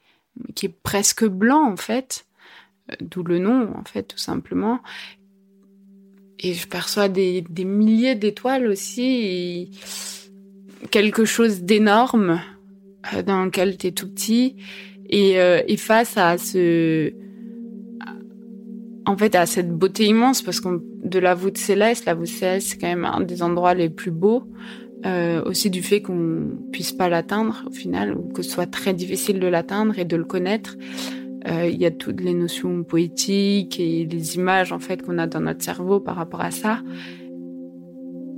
qui 0.56 0.68
est 0.68 0.76
presque 0.84 1.26
blanc 1.26 1.72
en 1.72 1.78
fait 1.78 2.26
d'où 3.02 3.24
le 3.24 3.40
nom 3.40 3.74
en 3.78 3.84
fait 3.84 4.04
tout 4.04 4.18
simplement 4.18 4.82
et 6.40 6.54
je 6.54 6.68
perçois 6.68 7.10
des, 7.10 7.44
des 7.50 7.66
milliers 7.66 8.16
d'étoiles 8.16 8.68
aussi, 8.68 9.72
quelque 10.92 11.26
chose 11.26 11.62
d'énorme 11.62 12.42
euh, 13.14 13.24
dans 13.24 13.46
lequel 13.46 13.78
tu 13.78 13.88
es 13.88 13.92
tout 13.92 14.10
petit. 14.10 14.56
Et, 15.10 15.40
euh, 15.40 15.62
et, 15.68 15.76
face 15.76 16.18
à 16.18 16.38
ce, 16.38 17.12
en 19.06 19.18
fait, 19.18 19.36
à 19.36 19.46
cette 19.46 19.72
beauté 19.72 20.06
immense, 20.06 20.42
parce 20.42 20.62
que 20.62 20.82
de 21.04 21.20
la 21.20 21.34
voûte 21.34 21.58
céleste, 21.58 22.06
la 22.06 22.14
voûte 22.14 22.28
céleste, 22.28 22.70
c'est 22.70 22.78
quand 22.78 22.88
même 22.88 23.06
un 23.06 23.22
des 23.22 23.42
endroits 23.42 23.74
les 23.74 23.90
plus 23.90 24.12
beaux. 24.12 24.44
Euh, 25.06 25.42
aussi 25.46 25.70
du 25.70 25.82
fait 25.82 26.02
qu'on 26.02 26.58
puisse 26.74 26.92
pas 26.92 27.08
l'atteindre 27.08 27.64
au 27.66 27.72
final, 27.72 28.18
ou 28.18 28.34
que 28.34 28.42
ce 28.42 28.52
soit 28.52 28.66
très 28.66 28.94
difficile 28.94 29.40
de 29.40 29.48
l'atteindre 29.48 29.98
et 29.98 30.04
de 30.04 30.18
le 30.18 30.26
connaître. 30.26 30.76
Euh, 31.48 31.68
il 31.68 31.78
y 31.78 31.86
a 31.86 31.92
toutes 31.92 32.22
les 32.22 32.34
notions 32.34 32.84
poétiques 32.84 33.80
et 33.80 34.06
les 34.06 34.36
images 34.36 34.74
en 34.74 34.80
fait 34.80 35.02
qu'on 35.02 35.18
a 35.18 35.28
dans 35.28 35.40
notre 35.40 35.64
cerveau 35.64 36.00
par 36.00 36.16
rapport 36.16 36.42
à 36.42 36.52
ça. 36.52 36.82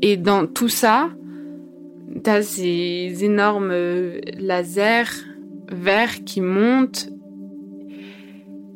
Et 0.02 0.18
dans 0.18 0.48
tout 0.48 0.70
ça, 0.70 1.10
t'as 2.24 2.42
ces 2.42 3.24
énormes 3.24 3.72
euh, 3.72 4.20
lasers 4.40 5.26
verts 5.72 6.24
qui 6.26 6.42
montent. 6.42 7.10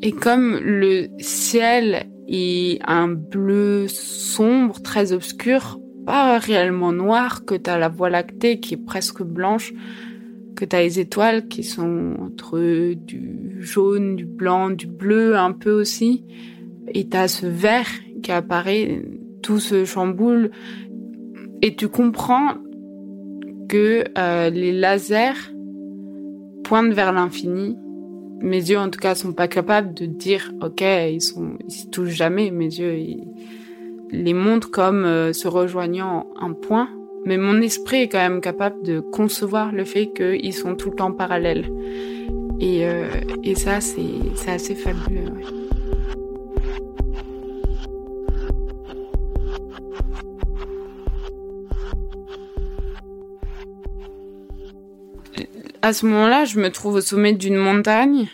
Et 0.02 0.12
comme 0.12 0.60
le 0.60 1.08
ciel 1.20 2.08
est 2.28 2.80
un 2.88 3.08
bleu 3.08 3.88
sombre, 3.88 4.82
très 4.82 5.14
obscur, 5.14 5.80
pas 6.06 6.38
réellement 6.38 6.92
noir, 6.92 7.46
que 7.46 7.56
t'as 7.56 7.78
la 7.78 7.90
voie 7.90 8.10
lactée 8.10 8.60
qui 8.60 8.76
est 8.76 8.86
presque 8.86 9.24
blanche, 9.24 9.74
que 10.56 10.66
tu 10.66 10.76
as 10.76 10.82
les 10.82 11.00
étoiles 11.00 11.48
qui 11.48 11.64
sont 11.64 12.16
entre 12.20 12.94
du 12.94 13.58
jaune, 13.60 14.16
du 14.16 14.26
blanc, 14.26 14.70
du 14.70 14.88
bleu 14.88 15.36
un 15.36 15.52
peu 15.52 15.72
aussi. 15.72 16.26
Et 16.94 17.08
tu 17.08 17.18
as 17.18 17.28
ce 17.28 17.46
vert 17.46 17.88
qui 18.24 18.32
apparaît, 18.32 19.04
tout 19.42 19.60
se 19.60 19.86
chamboule. 19.86 20.52
Et 21.62 21.76
tu 21.76 21.88
comprends 21.88 22.56
que 23.68 24.04
euh, 24.18 24.50
les 24.50 24.72
lasers 24.72 25.52
pointent 26.64 26.94
vers 26.94 27.12
l'infini. 27.12 27.78
Mes 28.42 28.70
yeux, 28.70 28.78
en 28.78 28.90
tout 28.90 29.00
cas, 29.00 29.16
sont 29.16 29.34
pas 29.34 29.48
capables 29.48 29.94
de 29.94 30.06
dire, 30.06 30.52
OK, 30.62 30.82
ils 30.82 31.22
sont, 31.22 31.58
ils 31.68 31.74
se 31.74 31.88
touchent 31.88 32.10
jamais. 32.10 32.52
Mes 32.52 32.66
yeux, 32.66 32.98
ils 32.98 33.28
les 34.12 34.34
montrent 34.34 34.70
comme 34.70 35.06
euh, 35.06 35.34
se 35.34 35.48
rejoignant 35.48 36.28
un 36.40 36.54
point 36.54 36.90
mais 37.26 37.38
mon 37.38 37.60
esprit 37.62 38.04
est 38.04 38.10
quand 38.10 38.20
même 38.20 38.40
capable 38.40 38.84
de 38.84 39.00
concevoir 39.00 39.72
le 39.72 39.84
fait 39.84 40.12
qu'ils 40.14 40.54
sont 40.54 40.76
tout 40.76 40.92
le 40.92 40.96
temps 40.96 41.12
parallèles. 41.12 41.70
Et, 42.60 42.86
euh, 42.86 43.10
ça, 43.56 43.82
c'est 43.82 44.50
assez 44.50 44.76
fabuleux. 44.76 45.32
À 55.82 55.94
ce 55.94 56.06
moment-là, 56.08 56.46
je 56.46 56.60
me 56.60 56.72
trouve 56.72 56.96
au 56.96 57.02
sommet 57.02 57.34
d'une 57.34 57.58
montagne 57.58 58.28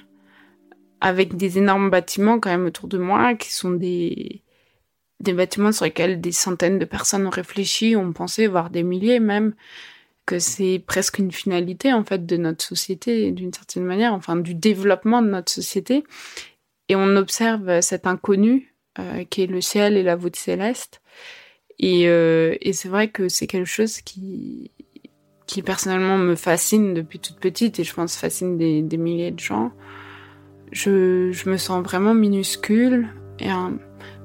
avec 1.02 1.36
des 1.36 1.58
énormes 1.58 1.90
bâtiments 1.90 2.40
quand 2.40 2.50
même 2.50 2.66
autour 2.66 2.88
de 2.88 2.98
moi 2.98 3.36
qui 3.36 3.52
sont 3.52 3.72
des, 3.72 4.42
des 5.22 5.34
bâtiments 5.34 5.72
sur 5.72 5.86
lesquels 5.86 6.20
des 6.20 6.32
centaines 6.32 6.80
de 6.80 6.86
personnes 6.86 7.28
ont 7.28 7.32
réfléchi, 7.32 7.96
ont 7.96 8.12
pensé, 8.14 8.48
voire 8.48 8.70
des 8.70 8.84
milliers 8.84 9.20
même, 9.20 9.54
que 10.26 10.40
c'est 10.40 10.84
presque 10.86 11.20
une 11.20 11.32
finalité 11.32 11.94
en 11.94 12.04
fait 12.04 12.26
de 12.26 12.38
notre 12.38 12.64
société 12.64 13.32
d'une 13.32 13.54
certaine 13.54 13.84
manière, 13.84 14.14
enfin 14.14 14.36
du 14.36 14.56
développement 14.56 15.22
de 15.22 15.30
notre 15.30 15.52
société. 15.52 16.04
Et 16.90 16.96
on 16.96 17.16
observe 17.16 17.82
cet 17.82 18.08
inconnu 18.08 18.74
euh, 19.00 19.24
qui 19.26 19.44
est 19.44 19.48
le 19.48 19.62
ciel 19.62 19.96
et 19.96 20.04
la 20.04 20.16
voûte 20.16 20.36
céleste. 20.36 21.02
Et, 21.80 22.08
euh, 22.08 22.56
et 22.62 22.74
c'est 22.74 22.90
vrai 22.90 23.10
que 23.10 23.30
c'est 23.30 23.48
quelque 23.48 23.70
chose 23.70 24.02
qui, 24.02 24.72
qui 25.48 25.62
personnellement 25.62 26.18
me 26.18 26.36
fascine 26.36 26.94
depuis 26.94 27.20
toute 27.20 27.40
petite 27.40 27.80
et 27.80 27.84
je 27.84 27.94
pense 27.94 28.16
fascine 28.16 28.58
des, 28.58 28.82
des 28.82 28.98
milliers 28.98 29.32
de 29.32 29.40
gens. 29.40 29.72
Je, 30.72 31.32
je 31.32 31.50
me 31.50 31.58
sens 31.58 31.84
vraiment 31.84 32.14
minuscule 32.14 33.10
et 33.40 33.50
un, 33.50 33.80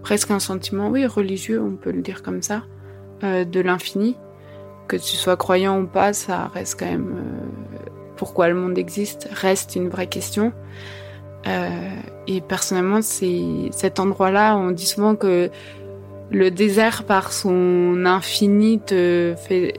presque 0.06 0.30
un 0.30 0.38
sentiment, 0.38 0.88
oui, 0.88 1.04
religieux, 1.04 1.60
on 1.60 1.74
peut 1.74 1.90
le 1.90 2.00
dire 2.00 2.22
comme 2.22 2.40
ça, 2.40 2.62
euh, 3.24 3.44
de 3.44 3.58
l'infini. 3.58 4.14
Que 4.86 4.94
tu 4.94 5.16
sois 5.16 5.36
croyant 5.36 5.80
ou 5.80 5.86
pas, 5.88 6.12
ça 6.12 6.48
reste 6.54 6.78
quand 6.78 6.86
même 6.86 7.16
euh, 7.16 7.90
pourquoi 8.14 8.46
le 8.48 8.54
monde 8.54 8.78
existe, 8.78 9.28
reste 9.32 9.74
une 9.74 9.88
vraie 9.88 10.06
question. 10.06 10.52
Euh, 11.48 11.90
et 12.28 12.40
personnellement, 12.40 13.02
c'est 13.02 13.42
cet 13.72 13.98
endroit-là, 13.98 14.56
on 14.56 14.70
dit 14.70 14.86
souvent 14.86 15.16
que 15.16 15.50
le 16.30 16.50
désert 16.52 17.02
par 17.02 17.32
son 17.32 18.06
infini 18.06 18.78
te 18.78 19.34
fait 19.36 19.74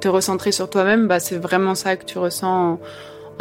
te 0.00 0.08
recentrer 0.08 0.52
sur 0.52 0.68
toi-même, 0.68 1.08
bah 1.08 1.20
c'est 1.20 1.38
vraiment 1.38 1.74
ça 1.74 1.96
que 1.96 2.04
tu 2.04 2.18
ressens 2.18 2.72
en 2.72 2.80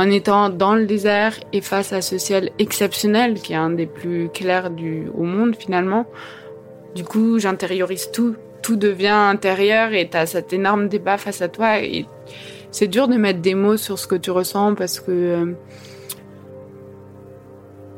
étant 0.10 0.50
dans 0.50 0.76
le 0.76 0.86
désert 0.86 1.36
et 1.54 1.62
face 1.62 1.94
à 1.94 2.02
ce 2.02 2.18
ciel 2.18 2.52
exceptionnel 2.60 3.36
qui 3.36 3.54
est 3.54 3.58
un 3.58 3.70
des 3.70 3.86
plus 3.86 4.30
clairs 4.34 4.70
du 4.70 5.08
au 5.16 5.24
monde 5.24 5.56
finalement. 5.56 6.06
Du 6.96 7.04
coup, 7.04 7.40
j'intériorise 7.40 8.12
tout, 8.12 8.36
tout 8.62 8.76
devient 8.76 9.08
intérieur 9.08 9.94
et 9.94 10.08
t'as 10.10 10.26
cet 10.26 10.54
énorme 10.54 10.88
débat 10.88 11.18
face 11.18 11.42
à 11.42 11.48
toi 11.48 11.80
et 11.80 12.06
c'est 12.72 12.88
dur 12.88 13.08
de 13.08 13.18
mettre 13.18 13.40
des 13.40 13.56
mots 13.56 13.78
sur 13.78 14.00
ce 14.00 14.08
que 14.08 14.16
tu 14.16 14.32
ressens 14.32 14.76
parce 14.76 15.00
que 15.00 15.12
euh, 15.12 15.46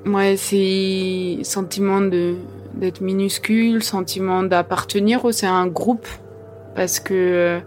ouais, 0.06 0.36
c'est 0.38 1.43
sentiment 1.43 2.01
de 2.01 2.36
d'être 2.74 3.01
minuscule, 3.01 3.84
sentiment 3.84 4.43
d'appartenir 4.43 5.26
aussi 5.26 5.45
à 5.45 5.54
un 5.54 5.68
groupe, 5.68 6.08
parce 6.76 6.99
que 6.99 7.62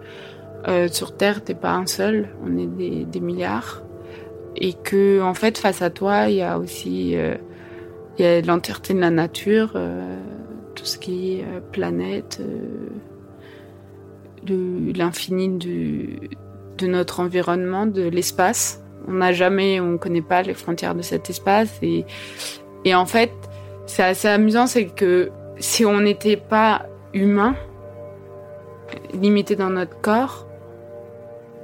euh, 0.68 0.88
sur 0.88 1.16
Terre, 1.16 1.44
t'es 1.44 1.54
pas 1.54 1.72
un 1.72 1.86
seul, 1.86 2.28
on 2.44 2.58
est 2.58 3.04
des, 3.04 3.20
milliards, 3.20 3.82
et 4.58 4.72
que 4.72 5.20
en 5.22 5.34
fait, 5.34 5.58
face 5.58 5.82
à 5.82 5.90
toi, 5.90 6.28
il 6.28 6.36
y 6.36 6.42
a 6.42 6.58
aussi 6.58 7.16
euh, 7.16 7.34
il 8.18 8.24
y 8.24 8.28
a 8.28 8.40
l'entièreté 8.40 8.94
de 8.94 9.00
la 9.00 9.10
nature, 9.10 9.72
euh, 9.74 10.16
tout 10.74 10.84
ce 10.84 10.98
qui 10.98 11.38
est 11.38 11.42
euh, 11.42 11.60
planète, 11.72 12.40
l'infini 14.48 15.48
de 15.48 16.86
notre 16.86 17.20
environnement, 17.20 17.86
de 17.86 18.08
l'espace. 18.08 18.82
On 19.08 19.14
n'a 19.14 19.32
jamais, 19.32 19.80
on 19.80 19.98
connaît 19.98 20.22
pas 20.22 20.42
les 20.42 20.54
frontières 20.54 20.94
de 20.94 21.02
cet 21.02 21.30
espace 21.30 21.78
et, 21.82 22.04
et 22.84 22.94
en 22.94 23.06
fait, 23.06 23.32
c'est 23.86 24.02
assez 24.02 24.28
amusant, 24.28 24.66
c'est 24.66 24.86
que 24.86 25.30
si 25.58 25.84
on 25.84 26.00
n'était 26.00 26.36
pas 26.36 26.86
humain, 27.12 27.54
limité 29.12 29.56
dans 29.56 29.70
notre 29.70 30.00
corps, 30.00 30.46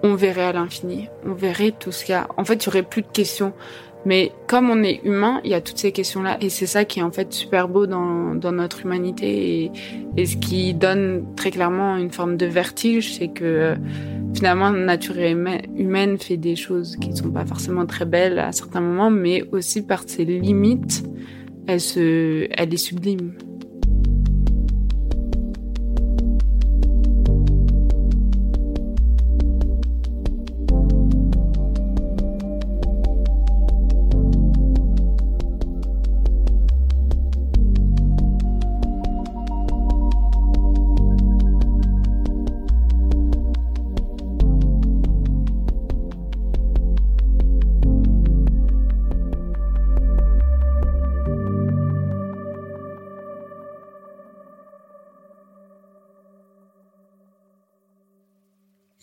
on 0.02 0.14
verrait 0.14 0.44
à 0.44 0.52
l'infini, 0.52 1.08
on 1.26 1.32
verrait 1.32 1.72
tout 1.78 1.92
ce 1.92 2.04
qu'il 2.04 2.12
y 2.12 2.16
a. 2.16 2.26
En 2.36 2.44
fait, 2.44 2.64
il 2.64 2.66
y 2.66 2.68
aurait 2.68 2.82
plus 2.82 3.02
de 3.02 3.08
questions. 3.12 3.52
Mais 4.04 4.32
comme 4.48 4.68
on 4.68 4.82
est 4.82 5.00
humain, 5.04 5.40
il 5.44 5.50
y 5.50 5.54
a 5.54 5.60
toutes 5.60 5.78
ces 5.78 5.92
questions-là. 5.92 6.38
Et 6.40 6.48
c'est 6.48 6.66
ça 6.66 6.84
qui 6.84 6.98
est 6.98 7.02
en 7.02 7.12
fait 7.12 7.32
super 7.32 7.68
beau 7.68 7.86
dans, 7.86 8.34
dans 8.34 8.50
notre 8.50 8.84
humanité. 8.84 9.64
Et, 9.64 9.72
et, 10.16 10.26
ce 10.26 10.36
qui 10.36 10.74
donne 10.74 11.24
très 11.36 11.52
clairement 11.52 11.96
une 11.96 12.10
forme 12.10 12.36
de 12.36 12.46
vertige, 12.46 13.14
c'est 13.14 13.28
que 13.28 13.76
finalement, 14.34 14.70
la 14.70 14.84
nature 14.84 15.16
humaine 15.18 16.18
fait 16.18 16.36
des 16.36 16.56
choses 16.56 16.96
qui 16.96 17.10
ne 17.10 17.16
sont 17.16 17.30
pas 17.30 17.46
forcément 17.46 17.86
très 17.86 18.04
belles 18.04 18.40
à 18.40 18.50
certains 18.50 18.80
moments, 18.80 19.10
mais 19.10 19.44
aussi 19.52 19.82
par 19.82 20.02
ses 20.06 20.24
limites, 20.24 21.04
elle, 21.68 21.80
se, 21.80 22.48
elle 22.50 22.74
est 22.74 22.76
sublime. 22.76 23.34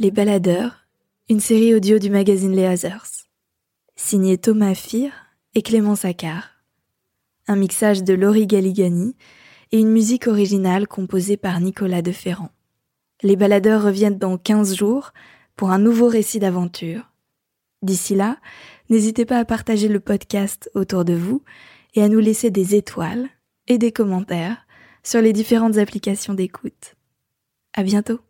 Les 0.01 0.11
Baladeurs, 0.11 0.87
une 1.27 1.41
série 1.41 1.75
audio 1.75 1.99
du 1.99 2.09
magazine 2.09 2.55
Les 2.55 2.65
Others. 2.85 3.27
Signé 3.97 4.37
Thomas 4.37 4.73
Fir 4.73 5.11
et 5.55 5.61
Clément 5.61 5.97
Saccard. 5.97 6.51
Un 7.47 7.57
mixage 7.57 8.05
de 8.05 8.13
Laurie 8.13 8.47
Galigani 8.47 9.17
et 9.73 9.79
une 9.81 9.91
musique 9.91 10.27
originale 10.27 10.87
composée 10.87 11.35
par 11.35 11.59
Nicolas 11.59 12.01
de 12.01 12.13
Ferrand. 12.13 12.51
Les 13.23 13.35
Baladeurs 13.35 13.83
reviennent 13.83 14.17
dans 14.17 14.37
15 14.37 14.73
jours 14.73 15.11
pour 15.57 15.69
un 15.69 15.79
nouveau 15.79 16.07
récit 16.07 16.39
d'aventure. 16.39 17.11
D'ici 17.81 18.15
là, 18.15 18.37
n'hésitez 18.89 19.25
pas 19.25 19.39
à 19.39 19.43
partager 19.43 19.89
le 19.89 19.99
podcast 19.99 20.71
autour 20.75 21.03
de 21.03 21.13
vous 21.13 21.43
et 21.93 22.01
à 22.01 22.07
nous 22.07 22.19
laisser 22.19 22.51
des 22.51 22.73
étoiles 22.73 23.27
et 23.67 23.77
des 23.77 23.91
commentaires 23.91 24.65
sur 25.03 25.21
les 25.21 25.33
différentes 25.33 25.77
applications 25.77 26.35
d'écoute. 26.35 26.95
À 27.73 27.83
bientôt! 27.83 28.21